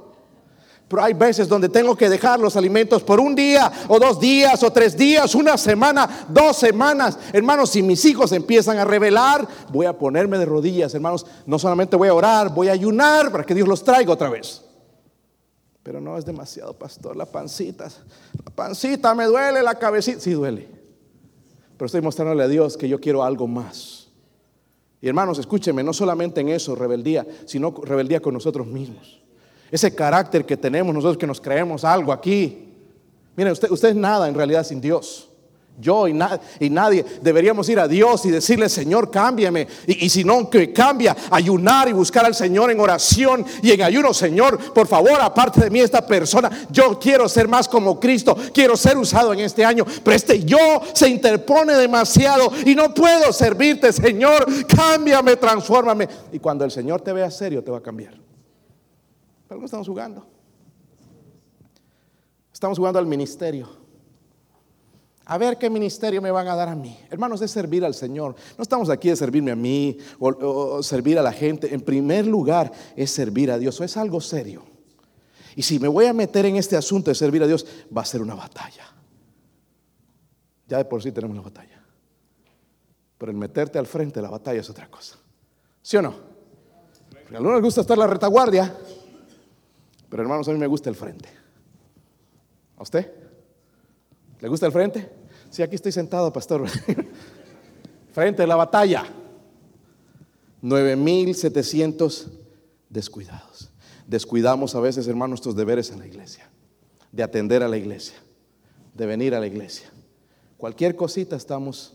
[0.88, 4.62] Pero hay veces donde tengo que dejar los alimentos por un día o dos días
[4.62, 7.18] o tres días, una semana, dos semanas.
[7.34, 11.26] Hermanos, si mis hijos empiezan a revelar, voy a ponerme de rodillas, hermanos.
[11.48, 14.62] No solamente voy a orar, voy a ayunar para que Dios los traiga otra vez.
[15.82, 17.88] Pero no es demasiado, pastor, la pancita.
[18.43, 20.20] La pancita me duele, la cabecita.
[20.20, 20.75] Sí duele.
[21.78, 24.08] Pero estoy mostrándole a Dios que yo quiero algo más.
[25.02, 29.22] Y hermanos, escúchenme, no solamente en eso, rebeldía, sino rebeldía con nosotros mismos.
[29.70, 32.74] Ese carácter que tenemos nosotros que nos creemos algo aquí.
[33.36, 35.30] Miren, usted, usted es nada en realidad sin Dios.
[35.78, 36.18] Yo y,
[36.60, 39.68] y, nadie deberíamos ir a Dios y decirle, Señor, cámbiame.
[39.86, 43.82] Y, y, si no, que cambia, ayunar y buscar al Señor en oración y en
[43.82, 48.38] ayuno, Señor, por favor, aparte de mí esta persona, yo quiero ser más como Cristo,
[48.54, 53.34] quiero ser usado en este año, pero este yo se interpone demasiado y no puedo
[53.34, 56.08] servirte, Señor, cámbiame, transfórmame.
[56.32, 58.14] Y cuando el Señor te vea serio, te va a cambiar.
[59.48, 60.26] Pero no estamos jugando.
[62.54, 63.85] Estamos jugando al ministerio.
[65.26, 66.98] A ver qué ministerio me van a dar a mí.
[67.10, 68.36] Hermanos, es servir al Señor.
[68.58, 71.74] No estamos aquí de servirme a mí o, o servir a la gente.
[71.74, 73.82] En primer lugar es servir a Dios.
[73.82, 74.64] es algo serio.
[75.56, 77.66] Y si me voy a meter en este asunto de servir a Dios,
[77.96, 78.86] va a ser una batalla.
[80.68, 81.84] Ya de por sí tenemos la batalla.
[83.18, 85.18] Pero el meterte al frente de la batalla es otra cosa.
[85.82, 86.10] ¿Sí o no?
[86.10, 88.78] a algunos les gusta estar en la retaguardia,
[90.10, 91.28] pero hermanos, a mí me gusta el frente.
[92.78, 93.25] ¿A usted?
[94.42, 95.10] ¿Le gusta el frente?
[95.50, 96.66] Sí, aquí estoy sentado, pastor.
[98.14, 99.06] frente de la batalla.
[100.62, 102.28] 9700
[102.90, 103.70] descuidados.
[104.08, 106.50] Descuidamos a veces, hermanos, nuestros deberes en la iglesia,
[107.12, 108.16] de atender a la iglesia,
[108.94, 109.90] de venir a la iglesia.
[110.58, 111.94] Cualquier cosita estamos,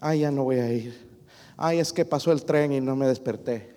[0.00, 1.08] ay, ya no voy a ir.
[1.56, 3.74] Ay, es que pasó el tren y no me desperté.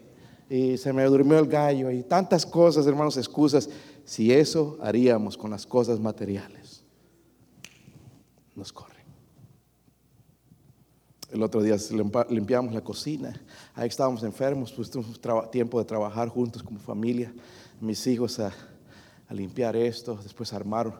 [0.50, 3.70] Y se me durmió el gallo y tantas cosas, hermanos, excusas.
[4.06, 6.63] Si eso haríamos con las cosas materiales,
[8.56, 9.04] nos corren.
[11.32, 11.76] El otro día
[12.30, 13.34] limpiamos la cocina,
[13.74, 17.34] ahí estábamos enfermos, pues tuvimos tiempo de trabajar juntos como familia,
[17.82, 18.52] mis hijos a,
[19.32, 20.94] limpiar esto, después armaron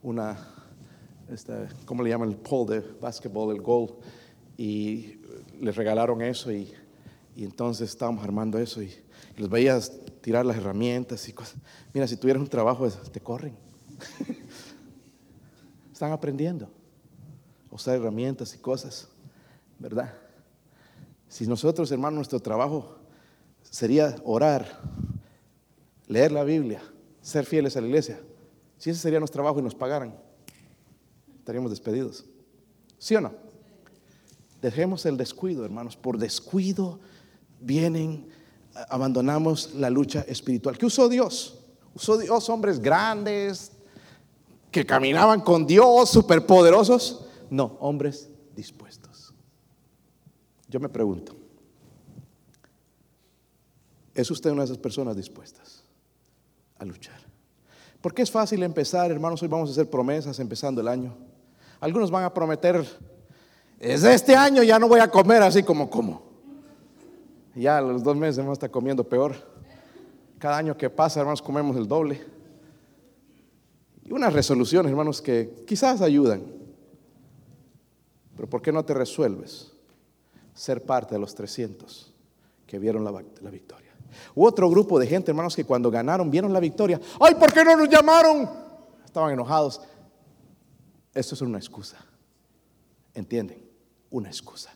[0.00, 0.38] una,
[1.28, 2.28] esta, ¿cómo le llaman?
[2.28, 3.96] El pole de básquetbol, el goal,
[4.56, 5.16] y
[5.60, 6.72] les regalaron eso y,
[7.34, 8.94] y entonces estábamos armando eso y,
[9.36, 9.90] los veías
[10.20, 11.34] tirar las herramientas y.
[11.94, 13.56] Mira, si tuvieras un trabajo, te corren.
[15.92, 16.70] Están aprendiendo
[17.70, 19.08] usar herramientas y cosas,
[19.78, 20.12] ¿verdad?
[21.28, 22.96] Si nosotros, hermanos, nuestro trabajo
[23.62, 24.80] sería orar,
[26.06, 26.82] leer la Biblia,
[27.22, 28.20] ser fieles a la iglesia,
[28.78, 30.14] si ese sería nuestro trabajo y nos pagaran,
[31.38, 32.24] estaríamos despedidos.
[32.98, 33.32] ¿Sí o no?
[34.60, 35.96] Dejemos el descuido, hermanos.
[35.96, 36.98] Por descuido
[37.60, 38.28] vienen,
[38.88, 40.76] abandonamos la lucha espiritual.
[40.76, 41.58] ¿Qué usó Dios?
[41.94, 43.72] Usó Dios hombres grandes
[44.70, 47.26] que caminaban con Dios, superpoderosos.
[47.50, 49.34] No, hombres dispuestos.
[50.68, 51.34] Yo me pregunto,
[54.14, 55.82] ¿es usted una de esas personas dispuestas
[56.78, 57.18] a luchar?
[58.00, 61.12] Porque es fácil empezar, hermanos, hoy vamos a hacer promesas empezando el año.
[61.80, 62.86] Algunos van a prometer,
[63.80, 66.22] desde este año ya no voy a comer así como como.
[67.54, 69.34] Ya a los dos meses vamos a estar comiendo peor.
[70.38, 72.24] Cada año que pasa, hermanos, comemos el doble.
[74.04, 76.59] Y unas resoluciones, hermanos, que quizás ayudan.
[78.40, 79.70] Pero ¿por qué no te resuelves
[80.54, 82.10] ser parte de los 300
[82.66, 83.92] que vieron la, la victoria?
[84.34, 86.98] Hubo otro grupo de gente, hermanos, que cuando ganaron, vieron la victoria.
[87.20, 88.48] ¡Ay, ¿por qué no nos llamaron?
[89.04, 89.82] Estaban enojados.
[91.12, 91.98] Eso es una excusa.
[93.12, 93.62] ¿Entienden?
[94.10, 94.70] Una excusa.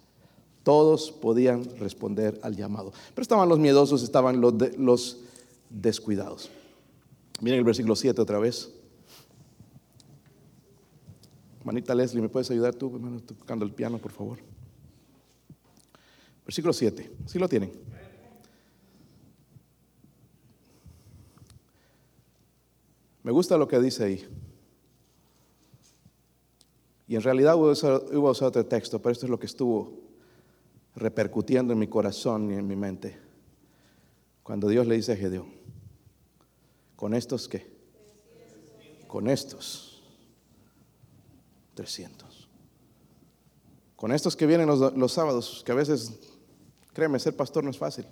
[0.63, 2.93] Todos podían responder al llamado.
[3.15, 5.21] Pero estaban los miedosos, estaban los, los
[5.71, 6.51] descuidados.
[7.41, 8.74] Miren el versículo 7 otra vez.
[11.65, 14.39] Manita Leslie, ¿me puedes ayudar tú, hermano, tocando el piano, por favor?
[16.45, 17.11] Versículo 7.
[17.25, 17.73] ¿Sí lo tienen?
[23.23, 24.29] Me gusta lo que dice ahí.
[27.09, 27.69] Y en realidad hubo
[28.29, 30.03] a usar otro texto, pero esto es lo que estuvo
[30.97, 33.19] repercutiendo en mi corazón y en mi mente.
[34.43, 35.51] Cuando Dios le dice a Gedeón,
[36.95, 37.73] ¿con estos qué?
[39.07, 39.94] Con estos
[41.75, 42.49] 300.
[43.97, 46.19] Con estos que vienen los, los sábados, que a veces,
[46.93, 48.07] créeme, ser pastor no es fácil.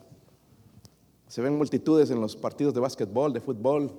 [1.28, 3.90] Se ven multitudes en los partidos de básquetbol, de fútbol.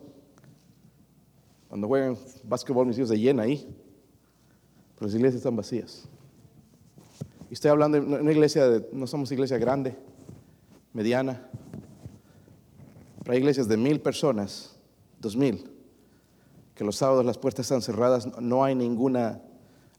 [1.68, 3.76] Cuando juegan básquetbol, mis hijos se llenan ahí.
[4.95, 6.07] Pero las iglesias están vacías.
[7.49, 9.95] Y estoy hablando de una iglesia, de, no somos iglesia grande,
[10.93, 11.47] mediana.
[13.20, 14.76] Pero hay iglesias de mil personas,
[15.20, 15.70] dos mil,
[16.76, 19.41] que los sábados las puertas están cerradas, no hay ninguna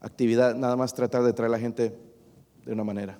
[0.05, 1.95] actividad, nada más tratar de traer a la gente
[2.65, 3.17] de una manera.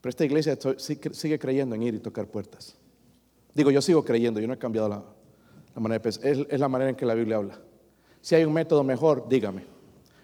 [0.00, 2.76] Pero esta iglesia sigue creyendo en ir y tocar puertas.
[3.54, 5.02] Digo, yo sigo creyendo, yo no he cambiado la,
[5.80, 6.26] manera de pensar.
[6.26, 7.58] es la manera en que la Biblia habla.
[8.20, 9.64] Si hay un método mejor, dígame.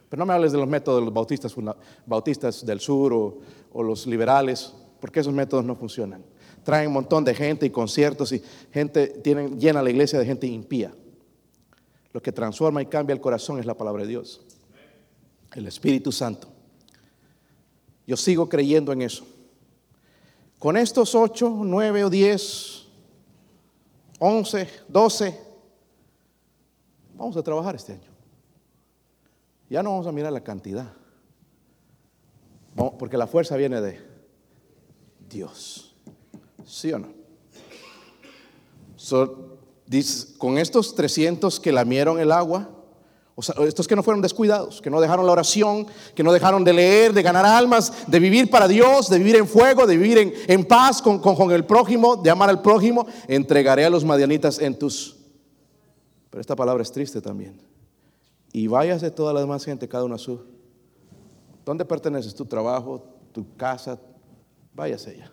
[0.08, 1.14] Pero no me hables de los métodos de los
[2.06, 6.24] bautistas, del sur o, los liberales, porque esos métodos no funcionan.
[6.64, 8.42] Traen un montón de gente y conciertos y
[8.72, 10.92] gente tienen, llena la iglesia de gente impía.
[12.12, 14.40] Lo que transforma y cambia el corazón es la palabra de Dios,
[15.54, 16.48] el Espíritu Santo.
[18.06, 19.26] Yo sigo creyendo en eso.
[20.58, 22.86] Con estos ocho, nueve o diez,
[24.18, 25.38] once, doce,
[27.16, 28.10] vamos a trabajar este año.
[29.70, 30.92] Ya no vamos a mirar la cantidad,
[32.98, 34.00] porque la fuerza viene de
[35.28, 35.94] Dios.
[36.66, 37.18] ¿Sí o no?
[40.36, 42.68] con estos 300 que lamieron el agua,
[43.40, 45.86] O sea, estos que no fueron descuidados, que no dejaron la oración,
[46.16, 49.46] que no dejaron de leer, de ganar almas, de vivir para Dios, de vivir en
[49.46, 54.04] fuego, de vivir en, paz con, el prójimo, de amar al prójimo, entregaré a los
[54.04, 55.18] madianitas en tus...
[56.30, 57.62] Pero esta palabra es triste también.
[58.52, 60.40] Y váyase toda la demás gente, cada uno a su...
[61.64, 62.34] ¿Dónde perteneces?
[62.34, 63.04] ¿Tu trabajo?
[63.30, 64.00] ¿Tu casa?
[64.74, 65.30] Váyase ya.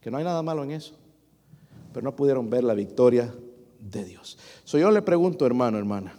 [0.00, 0.94] Que no hay nada malo en eso.
[1.92, 3.34] Pero no pudieron ver la victoria
[3.80, 4.38] de Dios.
[4.64, 6.14] So yo le pregunto, hermano, hermana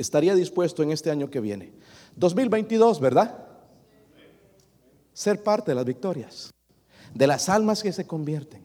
[0.00, 1.72] estaría dispuesto en este año que viene.
[2.16, 3.46] 2022, ¿verdad?
[5.12, 6.50] Ser parte de las victorias,
[7.14, 8.64] de las almas que se convierten,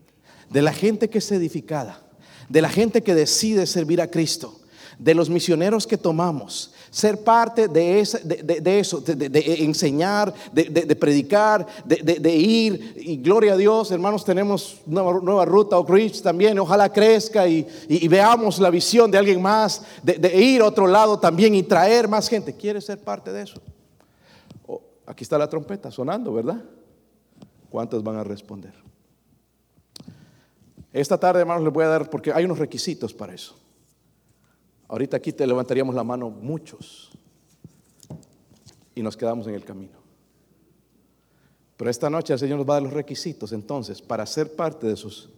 [0.49, 2.01] de la gente que es edificada,
[2.47, 4.61] de la gente que decide servir a Cristo,
[4.97, 8.07] de los misioneros que tomamos, ser parte de,
[8.61, 12.93] de, eso, de, enseñar, de, predicar, de, ir.
[12.97, 17.67] Y gloria a Dios, hermanos, tenemos una nueva ruta, Oak Ridge también, ojalá crezca y,
[18.07, 22.29] veamos la visión de alguien más, de, ir a otro lado también y traer más
[22.29, 22.55] gente.
[22.55, 23.61] ¿Quiere ser parte de eso?
[24.67, 26.61] Oh, aquí está la trompeta sonando, ¿verdad?
[27.69, 28.73] ¿Cuántos van a responder?
[30.93, 33.64] Esta tarde, hermanos, les voy a dar, porque hay unos requisitos para eso.
[34.87, 37.11] Ahorita aquí te levantaríamos la mano muchos
[38.93, 40.05] y nos quedamos en el camino.
[41.77, 44.87] Pero esta noche el Señor nos va a dar los requisitos entonces para ser parte
[44.87, 45.29] de esos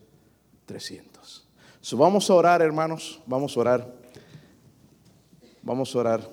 [0.66, 1.48] 300.
[1.94, 3.94] vamos a orar, hermanos, vamos a orar.
[5.64, 6.30] Vamos a orar.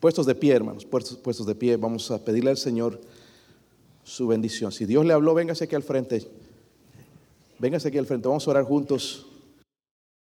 [0.00, 3.00] Puestos de pie, hermanos, puestos, puestos de pie, vamos a pedirle al Señor
[4.02, 4.72] su bendición.
[4.72, 6.28] Si Dios le habló, véngase aquí al frente.
[7.58, 9.26] Véngase aquí al frente, vamos a orar juntos.